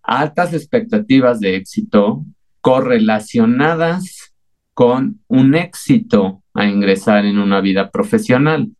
Altas 0.03 0.55
expectativas 0.55 1.39
de 1.39 1.57
éxito 1.57 2.25
correlacionadas 2.61 4.35
con 4.75 5.21
un 5.29 5.55
éxito 5.55 6.43
a 6.55 6.67
ingresar 6.67 7.25
en 7.25 7.39
una 7.39 7.61
vida 7.61 7.91
profesional. 7.91 8.71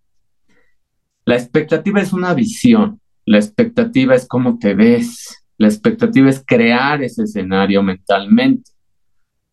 La 1.25 1.37
expectativa 1.37 2.01
es 2.01 2.13
una 2.13 2.35
visión, 2.35 3.01
la 3.25 3.39
expectativa 3.39 4.17
es 4.17 4.27
cómo 4.27 4.59
te 4.59 4.75
ves, 4.75 5.45
la 5.57 5.69
expectativa 5.69 6.29
es 6.29 6.43
crear 6.45 7.03
ese 7.03 7.23
escenario 7.23 7.83
mentalmente. 7.83 8.73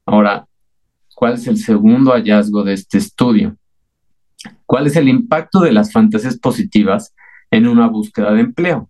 Ahora, 0.06 0.48
¿cuál 1.14 1.34
es 1.36 1.46
el 1.46 1.58
segundo 1.58 2.12
hallazgo 2.12 2.64
de 2.64 2.74
este 2.74 2.98
estudio? 2.98 3.56
¿Cuál 4.66 4.88
es 4.88 4.96
el 4.96 5.10
impacto 5.10 5.60
de 5.60 5.72
las 5.72 5.92
fantasías 5.92 6.38
positivas 6.38 7.14
en 7.52 7.68
una 7.68 7.88
búsqueda 7.88 8.34
de 8.34 8.42
empleo? 8.42 8.90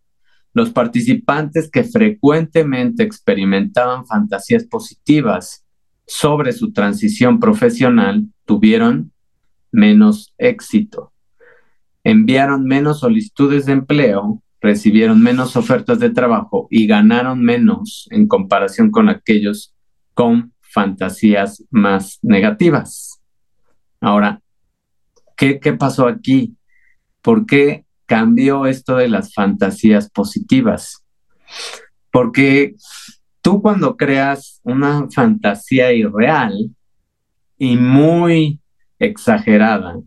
Los 0.54 0.72
participantes 0.72 1.70
que 1.70 1.84
frecuentemente 1.84 3.04
experimentaban 3.04 4.06
fantasías 4.06 4.66
positivas 4.66 5.66
sobre 6.06 6.54
su 6.54 6.74
transición 6.74 7.40
profesional 7.40 8.26
tuvieron 8.46 9.12
menos 9.72 10.34
éxito, 10.38 11.14
enviaron 12.04 12.66
menos 12.66 13.02
solicitudes 13.02 13.68
de 13.68 13.74
empleo, 13.74 14.42
recibieron 14.60 15.22
menos 15.22 15.56
ofertas 15.56 16.00
de 16.00 16.10
trabajo 16.10 16.68
y 16.72 16.88
ganaron 16.88 17.42
menos 17.44 18.08
en 18.10 18.28
comparación 18.28 18.90
con 18.90 19.08
aquellos 19.08 19.76
con 20.14 20.54
fantasías 20.62 21.64
más 21.70 22.20
negativas. 22.22 23.22
Ahora, 24.02 24.42
¿qué, 25.39 25.73
pasó 25.73 26.08
aquí? 26.08 26.56
¿Por 27.21 27.45
qué 27.45 27.86
cambió 28.10 28.65
esto 28.65 28.95
de 28.95 29.08
las 29.08 29.36
fantasías 29.36 30.10
positivas. 30.10 31.06
Porque 32.12 32.73
tú 33.41 33.62
cuando 33.62 33.95
creas 33.95 34.60
una 34.63 35.08
fantasía 35.12 35.93
irreal 35.93 36.71
y 37.60 37.78
muy 37.78 38.60
exagerada, 38.97 39.99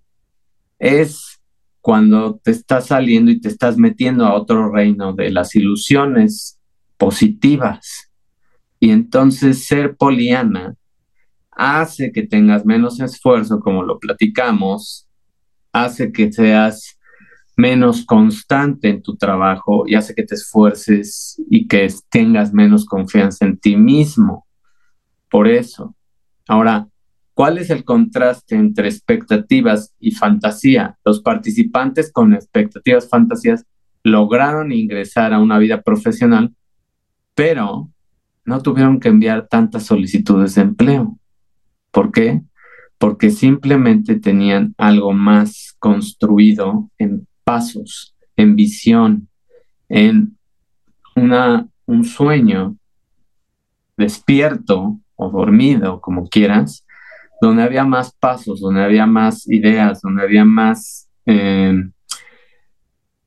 es 0.80 1.40
cuando 1.80 2.40
te 2.42 2.50
estás 2.50 2.88
saliendo 2.88 3.30
y 3.30 3.40
te 3.40 3.48
estás 3.48 3.76
metiendo 3.76 4.26
a 4.26 4.34
otro 4.34 4.72
reino 4.72 5.12
de 5.12 5.30
las 5.30 5.54
ilusiones 5.54 6.58
positivas. 6.96 8.10
Y 8.80 8.90
entonces 8.90 9.64
ser 9.64 9.96
poliana 9.96 10.74
hace 11.52 12.10
que 12.10 12.24
tengas 12.24 12.66
menos 12.66 12.98
esfuerzo, 12.98 13.60
como 13.60 13.84
lo 13.84 14.00
platicamos, 14.00 15.06
hace 15.72 16.12
que 16.12 16.32
seas 16.32 16.98
menos 17.56 18.04
constante 18.04 18.88
en 18.88 19.02
tu 19.02 19.16
trabajo 19.16 19.84
y 19.86 19.94
hace 19.94 20.14
que 20.14 20.24
te 20.24 20.34
esfuerces 20.34 21.40
y 21.50 21.66
que 21.66 21.92
tengas 22.10 22.52
menos 22.52 22.84
confianza 22.84 23.44
en 23.44 23.58
ti 23.58 23.76
mismo. 23.76 24.46
Por 25.30 25.48
eso. 25.48 25.94
Ahora, 26.48 26.88
¿cuál 27.34 27.58
es 27.58 27.70
el 27.70 27.84
contraste 27.84 28.56
entre 28.56 28.88
expectativas 28.88 29.94
y 29.98 30.12
fantasía? 30.12 30.98
Los 31.04 31.20
participantes 31.22 32.10
con 32.12 32.34
expectativas, 32.34 33.08
fantasías, 33.08 33.64
lograron 34.02 34.72
ingresar 34.72 35.32
a 35.32 35.38
una 35.38 35.58
vida 35.58 35.82
profesional, 35.82 36.54
pero 37.34 37.90
no 38.44 38.60
tuvieron 38.60 38.98
que 38.98 39.08
enviar 39.08 39.46
tantas 39.48 39.84
solicitudes 39.84 40.54
de 40.56 40.62
empleo. 40.62 41.18
¿Por 41.90 42.10
qué? 42.10 42.42
Porque 43.02 43.30
simplemente 43.30 44.14
tenían 44.14 44.76
algo 44.78 45.12
más 45.12 45.74
construido 45.80 46.88
en 46.98 47.26
pasos, 47.42 48.14
en 48.36 48.54
visión, 48.54 49.28
en 49.88 50.38
una, 51.16 51.66
un 51.84 52.04
sueño 52.04 52.76
despierto 53.96 55.00
o 55.16 55.30
dormido, 55.30 56.00
como 56.00 56.28
quieras, 56.28 56.86
donde 57.40 57.64
había 57.64 57.84
más 57.84 58.12
pasos, 58.12 58.60
donde 58.60 58.84
había 58.84 59.04
más 59.04 59.48
ideas, 59.50 60.00
donde 60.00 60.22
había 60.22 60.44
más 60.44 61.08
em, 61.26 61.90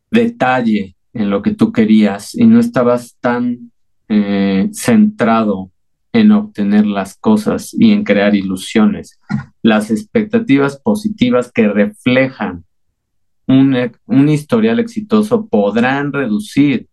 detalle 0.09 0.95
en 1.11 1.29
lo 1.29 1.41
que 1.41 1.53
tú 1.53 1.73
querías 1.73 2.33
y 2.33 2.45
no 2.45 2.61
estabas 2.61 3.17
tan 3.19 3.73
eh, 4.07 4.69
centrado 4.71 5.69
en 6.15 6.31
obtener 6.31 6.85
las 6.85 7.17
cosas 7.17 7.75
y 7.77 7.91
en 7.91 8.05
crear 8.05 8.35
ilusiones. 8.35 9.19
Las 9.61 9.91
expectativas 9.91 10.79
positivas 10.79 11.51
que 11.51 11.67
reflejan 11.67 12.63
un, 13.47 14.29
historial 14.29 14.79
exitoso 14.79 15.47
podrán 15.47 16.13
reducir 16.13 16.87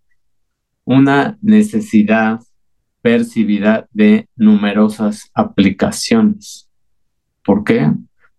una 0.85 1.39
necesidad 1.41 2.41
percibida 3.01 3.87
de 3.93 4.29
numerosas 4.35 5.31
aplicaciones. 5.35 6.69
¿Por 7.45 7.63
qué? 7.63 7.93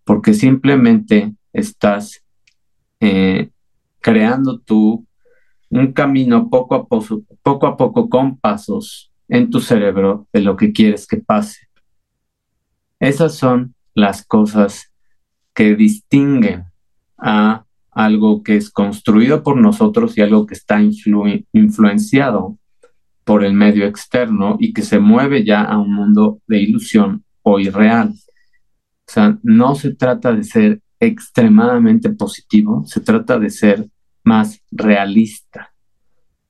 Porque 0.04 0.34
simplemente 0.34 1.34
estás 1.54 2.22
eh, 3.00 3.48
creando 4.02 4.58
tú 4.58 5.06
un 5.70 5.94
camino 5.94 6.50
poco 6.50 6.74
a 6.74 6.86
poco, 6.86 7.22
poco 7.42 7.66
a 7.66 7.76
poco 7.78 8.10
con 8.10 8.36
pasos 8.36 9.13
en 9.28 9.50
tu 9.50 9.60
cerebro 9.60 10.26
de 10.32 10.40
lo 10.40 10.56
que 10.56 10.72
quieres 10.72 11.06
que 11.06 11.18
pase. 11.18 11.68
Esas 13.00 13.36
son 13.36 13.74
las 13.94 14.24
cosas 14.24 14.92
que 15.54 15.74
distinguen 15.74 16.64
a 17.18 17.64
algo 17.90 18.42
que 18.42 18.56
es 18.56 18.70
construido 18.70 19.42
por 19.42 19.56
nosotros 19.56 20.18
y 20.18 20.20
algo 20.20 20.46
que 20.46 20.54
está 20.54 20.80
influenciado 20.82 22.58
por 23.24 23.44
el 23.44 23.54
medio 23.54 23.86
externo 23.86 24.56
y 24.58 24.72
que 24.72 24.82
se 24.82 24.98
mueve 24.98 25.44
ya 25.44 25.62
a 25.62 25.78
un 25.78 25.94
mundo 25.94 26.40
de 26.46 26.60
ilusión 26.60 27.24
o 27.42 27.58
irreal. 27.58 28.10
O 28.10 29.12
sea, 29.12 29.38
no 29.42 29.74
se 29.74 29.94
trata 29.94 30.32
de 30.32 30.44
ser 30.44 30.80
extremadamente 30.98 32.10
positivo, 32.10 32.84
se 32.86 33.00
trata 33.00 33.38
de 33.38 33.50
ser 33.50 33.88
más 34.24 34.60
realista, 34.70 35.72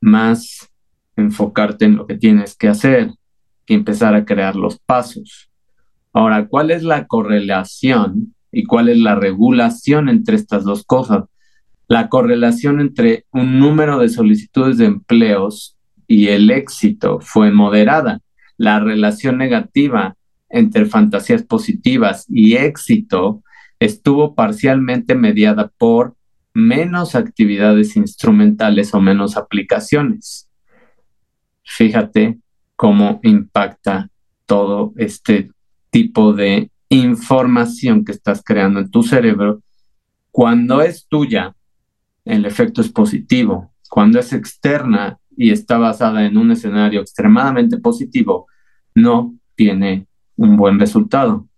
más 0.01 0.71
enfocarte 1.17 1.85
en 1.85 1.97
lo 1.97 2.07
que 2.07 2.17
tienes 2.17 2.57
que 2.57 2.69
hacer 2.69 3.13
y 3.67 3.75
empezar 3.75 4.15
a 4.15 4.25
crear 4.25 4.57
los 4.57 4.79
pasos. 4.79 5.51
Ahora, 6.13 6.47
¿cuál 6.47 6.71
es 6.71 6.83
la 6.83 7.07
correlación 7.07 8.35
y 8.53 8.65
cuál 8.65 8.89
es 8.89 8.99
la 8.99 9.15
regulación 9.15 10.09
entre 10.09 10.37
estas 10.37 10.65
dos 10.65 10.85
cosas? 10.85 11.25
la 11.89 12.09
correlación 12.09 12.81
entre 12.81 13.27
un 13.31 13.59
número 13.59 13.99
de 13.99 14.09
solicitudes 14.09 14.79
de 14.79 14.87
empleos 14.87 15.77
y 16.07 16.29
el 16.29 16.51
éxito 16.51 17.19
fue 17.21 17.51
moderada. 17.51 18.21
La 18.57 18.81
relación 18.81 19.39
negativa 19.39 20.17
entre 20.49 20.87
fantasías 20.87 21.43
positivas 21.43 22.27
y 22.29 22.55
éxito 22.55 23.43
estuvo 23.81 24.35
parcialmente 24.35 25.15
mediada 25.15 25.71
por 25.77 26.15
menos 26.55 27.15
actividades 27.15 27.97
instrumentales 27.97 28.95
o 28.95 29.01
menos 29.01 29.37
aplicaciones. 29.37 30.49
Fíjate 31.65 32.39
cómo 32.77 33.21
impacta 33.23 34.11
todo 34.47 34.93
este 34.97 35.51
tipo 35.91 36.33
de 36.33 36.71
información 36.89 38.05
que 38.05 38.13
estás 38.13 38.43
creando 38.45 38.81
en 38.81 38.91
tu 38.91 39.03
cerebro. 39.03 39.63
Cuando 40.31 40.83
es 40.83 41.07
tuya, 41.09 41.55
el 42.25 42.45
efecto 42.45 42.81
es 42.81 42.91
positivo. 42.91 43.73
Cuando 43.89 44.19
es 44.19 44.33
externa 44.33 45.19
y 45.37 45.51
está 45.51 45.79
basada 45.79 46.25
en 46.25 46.37
un 46.37 46.51
escenario 46.53 47.01
extremadamente 47.01 47.79
positivo, 47.79 48.47
no 48.95 49.35
tiene 49.55 50.07
un 50.37 50.57
buen 50.57 50.79
resultado. 50.79 51.49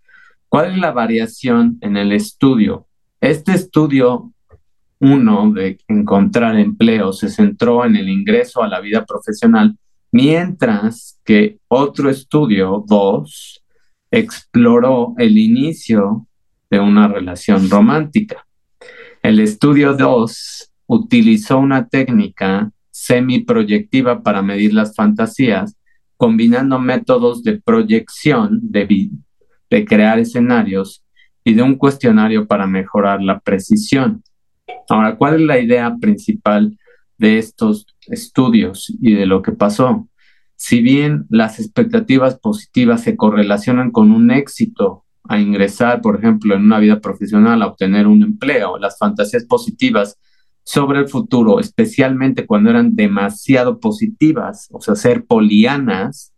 ¿Cuál 0.48 0.72
es 0.72 0.78
la 0.78 0.92
variación 0.92 1.78
en 1.80 1.96
el 1.96 2.12
estudio? 2.12 2.86
Este 3.20 3.52
estudio 3.52 4.32
uno 4.98 5.52
de 5.52 5.78
encontrar 5.88 6.58
empleo 6.58 7.12
se 7.12 7.28
centró 7.28 7.84
en 7.84 7.96
el 7.96 8.08
ingreso 8.08 8.62
a 8.62 8.68
la 8.68 8.80
vida 8.80 9.04
profesional, 9.04 9.76
mientras 10.16 11.20
que 11.26 11.58
otro 11.68 12.08
estudio, 12.08 12.82
dos, 12.86 13.62
exploró 14.10 15.14
el 15.18 15.36
inicio 15.36 16.26
de 16.70 16.80
una 16.80 17.06
relación 17.06 17.68
romántica. 17.68 18.46
El 19.22 19.40
estudio 19.40 19.92
2 19.92 20.72
utilizó 20.86 21.58
una 21.58 21.86
técnica 21.86 22.70
semiproyectiva 22.90 24.22
para 24.22 24.40
medir 24.40 24.72
las 24.72 24.96
fantasías, 24.96 25.76
combinando 26.16 26.78
métodos 26.78 27.42
de 27.42 27.60
proyección, 27.60 28.60
de, 28.62 29.10
de 29.68 29.84
crear 29.84 30.18
escenarios 30.18 31.04
y 31.44 31.52
de 31.52 31.62
un 31.62 31.74
cuestionario 31.74 32.46
para 32.46 32.66
mejorar 32.66 33.22
la 33.22 33.38
precisión. 33.40 34.22
Ahora, 34.88 35.16
¿cuál 35.16 35.34
es 35.34 35.40
la 35.42 35.58
idea 35.58 35.94
principal 36.00 36.74
de 37.18 37.38
estos 37.38 37.86
estudios 38.06 38.94
y 39.00 39.14
de 39.14 39.26
lo 39.26 39.42
que 39.42 39.52
pasó? 39.52 40.08
Si 40.56 40.80
bien 40.80 41.26
las 41.28 41.60
expectativas 41.60 42.38
positivas 42.38 43.02
se 43.02 43.16
correlacionan 43.16 43.90
con 43.90 44.10
un 44.10 44.30
éxito 44.30 45.04
a 45.28 45.38
ingresar, 45.38 46.00
por 46.00 46.16
ejemplo, 46.16 46.54
en 46.54 46.62
una 46.62 46.78
vida 46.78 47.00
profesional, 47.00 47.62
a 47.62 47.66
obtener 47.66 48.06
un 48.06 48.22
empleo, 48.22 48.78
las 48.78 48.98
fantasías 48.98 49.44
positivas 49.44 50.18
sobre 50.64 50.98
el 50.98 51.08
futuro, 51.08 51.60
especialmente 51.60 52.46
cuando 52.46 52.70
eran 52.70 52.96
demasiado 52.96 53.78
positivas, 53.78 54.68
o 54.72 54.80
sea, 54.80 54.96
ser 54.96 55.24
polianas, 55.24 56.32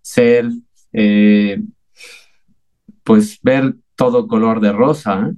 ser, 0.00 0.48
eh, 0.92 1.62
pues 3.02 3.38
ver 3.42 3.76
todo 3.96 4.26
color 4.26 4.60
de 4.60 4.72
rosa, 4.72 5.32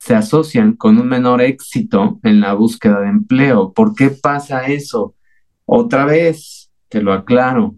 se 0.00 0.14
asocian 0.14 0.72
con 0.72 0.98
un 0.98 1.08
menor 1.08 1.42
éxito 1.42 2.18
en 2.22 2.40
la 2.40 2.54
búsqueda 2.54 3.00
de 3.00 3.10
empleo. 3.10 3.72
¿Por 3.74 3.94
qué 3.94 4.08
pasa 4.08 4.66
eso? 4.66 5.14
Otra 5.66 6.06
vez, 6.06 6.70
te 6.88 7.02
lo 7.02 7.12
aclaro, 7.12 7.76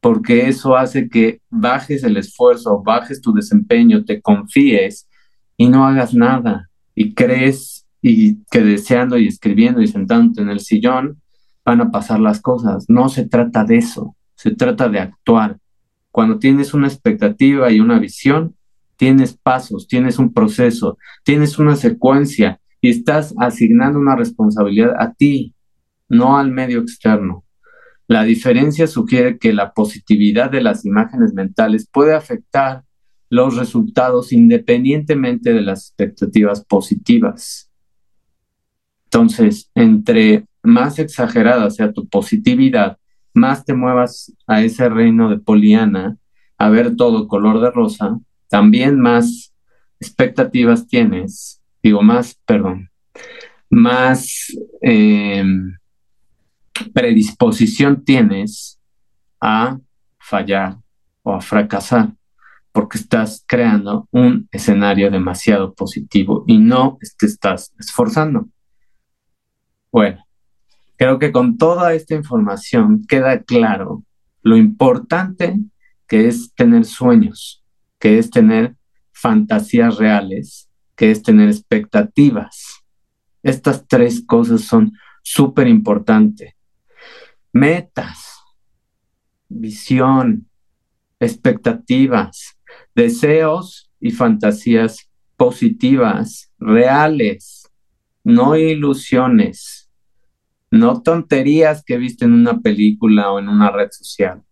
porque 0.00 0.48
eso 0.48 0.76
hace 0.76 1.10
que 1.10 1.42
bajes 1.50 2.04
el 2.04 2.16
esfuerzo, 2.16 2.82
bajes 2.82 3.20
tu 3.20 3.34
desempeño, 3.34 4.04
te 4.04 4.22
confíes 4.22 5.08
y 5.58 5.68
no 5.68 5.86
hagas 5.86 6.14
nada 6.14 6.70
y 6.94 7.12
crees 7.12 7.86
y 8.00 8.42
que 8.50 8.62
deseando 8.62 9.18
y 9.18 9.28
escribiendo 9.28 9.82
y 9.82 9.88
sentándote 9.88 10.40
en 10.40 10.48
el 10.48 10.60
sillón 10.60 11.20
van 11.66 11.82
a 11.82 11.90
pasar 11.90 12.18
las 12.18 12.40
cosas. 12.40 12.86
No 12.88 13.10
se 13.10 13.28
trata 13.28 13.64
de 13.64 13.76
eso, 13.76 14.16
se 14.36 14.52
trata 14.52 14.88
de 14.88 15.00
actuar. 15.00 15.58
Cuando 16.10 16.38
tienes 16.38 16.72
una 16.72 16.88
expectativa 16.88 17.70
y 17.70 17.78
una 17.78 17.98
visión, 17.98 18.56
tienes 19.02 19.36
pasos, 19.36 19.88
tienes 19.88 20.20
un 20.20 20.32
proceso, 20.32 20.96
tienes 21.24 21.58
una 21.58 21.74
secuencia 21.74 22.60
y 22.80 22.90
estás 22.90 23.34
asignando 23.36 23.98
una 23.98 24.14
responsabilidad 24.14 24.94
a 24.96 25.12
ti, 25.12 25.56
no 26.08 26.38
al 26.38 26.52
medio 26.52 26.78
externo. 26.78 27.42
La 28.06 28.22
diferencia 28.22 28.86
sugiere 28.86 29.38
que 29.38 29.52
la 29.52 29.72
positividad 29.72 30.52
de 30.52 30.60
las 30.60 30.84
imágenes 30.84 31.34
mentales 31.34 31.88
puede 31.92 32.14
afectar 32.14 32.84
los 33.28 33.56
resultados 33.56 34.32
independientemente 34.32 35.52
de 35.52 35.62
las 35.62 35.88
expectativas 35.88 36.64
positivas. 36.64 37.72
Entonces, 39.06 39.68
entre 39.74 40.46
más 40.62 41.00
exagerada 41.00 41.70
sea 41.70 41.92
tu 41.92 42.06
positividad, 42.06 42.98
más 43.34 43.64
te 43.64 43.74
muevas 43.74 44.32
a 44.46 44.62
ese 44.62 44.88
reino 44.88 45.28
de 45.28 45.40
Poliana, 45.40 46.18
a 46.56 46.70
ver 46.70 46.94
todo 46.94 47.26
color 47.26 47.60
de 47.60 47.72
rosa, 47.72 48.20
también 48.52 49.00
más 49.00 49.50
expectativas 49.98 50.86
tienes, 50.86 51.62
digo 51.82 52.02
más, 52.02 52.38
perdón, 52.44 52.90
más 53.70 54.54
em, 54.82 55.78
predisposición 56.92 58.04
tienes 58.04 58.78
a 59.40 59.78
fallar 60.18 60.76
o 61.22 61.32
a 61.32 61.40
fracasar, 61.40 62.12
porque 62.72 62.98
estás 62.98 63.42
creando 63.48 64.06
un 64.10 64.46
escenario 64.52 65.10
demasiado 65.10 65.72
positivo 65.72 66.44
y 66.46 66.58
no 66.58 66.98
te 67.18 67.24
estás 67.24 67.72
esforzando. 67.78 68.48
Bueno, 69.90 70.26
creo 70.98 71.18
que 71.18 71.32
con 71.32 71.56
toda 71.56 71.94
esta 71.94 72.14
información 72.14 73.06
queda 73.08 73.42
claro 73.44 74.04
lo 74.42 74.58
importante 74.58 75.58
que 76.06 76.28
es 76.28 76.52
tener 76.54 76.84
sueños, 76.84 77.61
que 78.02 78.18
es 78.18 78.30
tener 78.30 78.74
fantasías 79.12 79.96
reales, 79.96 80.68
que 80.96 81.12
es 81.12 81.22
tener 81.22 81.48
expectativas. 81.48 82.82
Estas 83.44 83.86
tres 83.86 84.24
cosas 84.26 84.62
son 84.62 84.92
súper 85.22 85.68
importantes. 85.68 86.52
Metas, 87.52 88.40
visión, 89.48 90.48
expectativas, 91.20 92.58
deseos 92.92 93.88
y 94.00 94.10
fantasías 94.10 95.08
positivas, 95.36 96.52
reales, 96.58 97.70
no 98.24 98.56
ilusiones, 98.56 99.92
no 100.72 101.02
tonterías 101.02 101.84
que 101.84 101.98
viste 101.98 102.24
en 102.24 102.32
una 102.32 102.58
película 102.58 103.30
o 103.30 103.38
en 103.38 103.48
una 103.48 103.70
red 103.70 103.90
social. 103.92 104.42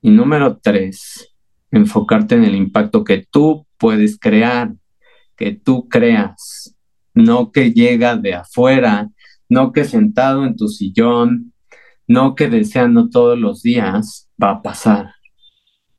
Y 0.00 0.08
número 0.08 0.56
tres, 0.56 1.31
enfocarte 1.72 2.36
en 2.36 2.44
el 2.44 2.54
impacto 2.54 3.02
que 3.02 3.26
tú 3.28 3.66
puedes 3.78 4.18
crear, 4.18 4.72
que 5.36 5.52
tú 5.52 5.88
creas, 5.88 6.76
no 7.14 7.50
que 7.50 7.72
llega 7.72 8.16
de 8.16 8.34
afuera, 8.34 9.08
no 9.48 9.72
que 9.72 9.84
sentado 9.84 10.44
en 10.44 10.56
tu 10.56 10.68
sillón, 10.68 11.52
no 12.06 12.34
que 12.34 12.48
deseando 12.48 13.08
todos 13.08 13.38
los 13.38 13.62
días 13.62 14.28
va 14.40 14.50
a 14.50 14.62
pasar. 14.62 15.14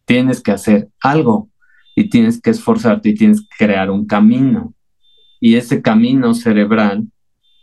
Tienes 0.05 0.41
que 0.41 0.51
hacer 0.51 0.89
algo 1.01 1.49
y 1.95 2.09
tienes 2.09 2.41
que 2.41 2.51
esforzarte 2.51 3.09
y 3.09 3.15
tienes 3.15 3.41
que 3.41 3.65
crear 3.65 3.89
un 3.89 4.05
camino. 4.05 4.73
Y 5.39 5.55
ese 5.55 5.81
camino 5.81 6.33
cerebral 6.33 7.07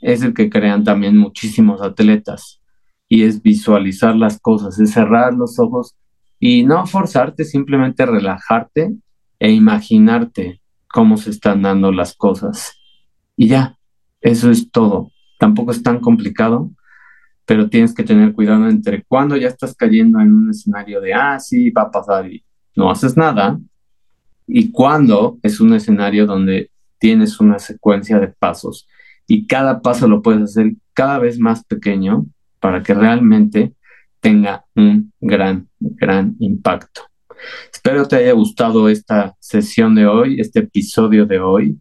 es 0.01 0.23
el 0.23 0.35
que 0.35 0.51
crean 0.51 0.85
también 0.85 1.17
muchísimos 1.17 1.83
atletas. 1.83 2.61
Y 3.09 3.25
es 3.25 3.43
visualizar 3.43 4.17
las 4.17 4.39
cosas, 4.41 4.79
es 4.79 4.93
cerrar 4.93 5.35
los 5.35 5.59
ojos 5.59 5.97
y 6.41 6.65
no 6.65 6.87
forzarte, 6.87 7.45
simplemente 7.45 8.05
relajarte 8.07 8.95
e 9.39 9.53
imaginarte 9.53 10.61
cómo 10.89 11.17
se 11.17 11.31
están 11.31 11.63
dando 11.63 11.93
las 11.93 12.17
cosas. 12.17 12.73
Y 13.37 13.49
ya, 13.49 13.77
eso 14.21 14.51
es 14.51 14.71
todo. 14.71 15.13
Tampoco 15.39 15.71
es 15.71 15.83
tan 15.83 16.01
complicado, 16.01 16.71
pero 17.45 17.69
tienes 17.69 17.95
que 17.95 18.03
tener 18.03 18.33
cuidado 18.33 18.69
entre 18.69 19.05
cuando 19.05 19.37
ya 19.37 19.49
estás 19.49 19.75
cayendo 19.75 20.19
en 20.21 20.35
un 20.35 20.51
escenario 20.51 21.01
de, 21.01 21.15
ah, 21.15 21.39
sí, 21.39 21.71
va 21.71 21.83
a 21.83 21.91
pasar 21.91 22.31
y 22.33 22.43
no 22.75 22.91
haces 22.91 23.17
nada, 23.17 23.59
y 24.53 24.71
cuando 24.73 25.39
es 25.43 25.61
un 25.61 25.75
escenario 25.75 26.27
donde 26.27 26.71
tienes 26.99 27.39
una 27.41 27.59
secuencia 27.59 28.19
de 28.19 28.29
pasos 28.29 28.89
y 29.27 29.47
cada 29.47 29.81
paso 29.81 30.09
lo 30.09 30.23
puedes 30.23 30.43
hacer 30.43 30.73
cada 30.93 31.19
vez 31.19 31.39
más 31.39 31.65
pequeño 31.65 32.27
para 32.59 32.83
que 32.83 32.95
realmente 32.95 33.75
tenga 34.21 34.65
un 34.75 35.13
gran, 35.21 35.69
gran 35.79 36.37
impacto. 36.39 37.03
Espero 37.73 38.07
te 38.07 38.17
haya 38.17 38.33
gustado 38.33 38.89
esta 38.89 39.35
sesión 39.41 39.95
de 39.95 40.07
hoy, 40.07 40.41
este 40.41 40.61
episodio 40.61 41.27
de 41.27 41.41
hoy. 41.41 41.79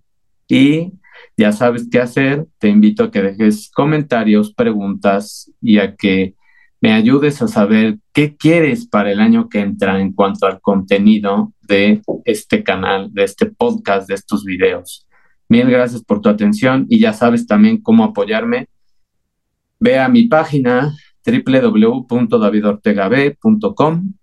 Y 0.48 0.94
ya 1.38 1.52
sabes 1.52 1.88
qué 1.92 2.00
hacer. 2.00 2.48
Te 2.58 2.70
invito 2.70 3.04
a 3.04 3.12
que 3.12 3.22
dejes 3.22 3.70
comentarios, 3.72 4.54
preguntas 4.54 5.52
y 5.62 5.78
a 5.80 5.96
que 5.96 6.36
me 6.82 6.94
ayudes 6.94 7.42
a 7.42 7.48
saber 7.48 7.98
qué 8.14 8.38
quieres 8.38 8.88
para 8.88 9.12
el 9.12 9.20
año 9.20 9.50
que 9.50 9.60
entra 9.60 10.00
en 10.00 10.14
cuanto 10.14 10.48
al 10.48 10.62
contenido 10.62 11.54
de 11.62 12.02
este 12.24 12.64
canal, 12.64 13.14
de 13.14 13.26
este 13.26 13.48
podcast, 13.48 14.08
de 14.08 14.16
estos 14.16 14.46
videos. 14.46 15.06
Mil 15.50 15.70
gracias 15.70 16.04
por 16.04 16.22
tu 16.22 16.30
atención 16.30 16.86
y 16.90 17.00
ya 17.00 17.12
sabes 17.12 17.48
también 17.48 17.82
cómo 17.82 18.04
apoyarme. 18.04 18.68
Ve 19.80 20.00
a 20.00 20.08
mi 20.08 20.28
página 20.28 20.94
www.davidortegab.com 21.26 24.13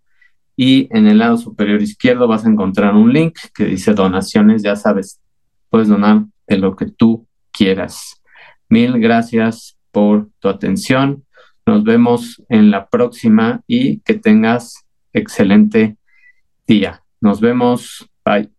y 0.56 0.88
en 0.96 1.06
el 1.06 1.18
lado 1.18 1.36
superior 1.36 1.82
izquierdo 1.82 2.26
vas 2.26 2.46
a 2.46 2.48
encontrar 2.48 2.94
un 2.94 3.12
link 3.12 3.38
que 3.54 3.66
dice 3.66 3.92
donaciones, 3.92 4.62
ya 4.62 4.74
sabes, 4.74 5.20
puedes 5.68 5.88
donar 5.88 6.24
de 6.46 6.56
lo 6.56 6.76
que 6.76 6.86
tú 6.86 7.26
quieras. 7.52 8.22
Mil 8.68 8.98
gracias 8.98 9.78
por 9.90 10.28
tu 10.40 10.48
atención. 10.48 11.24
Nos 11.66 11.84
vemos 11.84 12.42
en 12.48 12.70
la 12.70 12.88
próxima 12.88 13.62
y 13.66 14.00
que 14.00 14.14
tengas 14.14 14.86
excelente 15.12 15.96
día. 16.66 17.02
Nos 17.20 17.40
vemos. 17.40 18.08
Bye. 18.24 18.55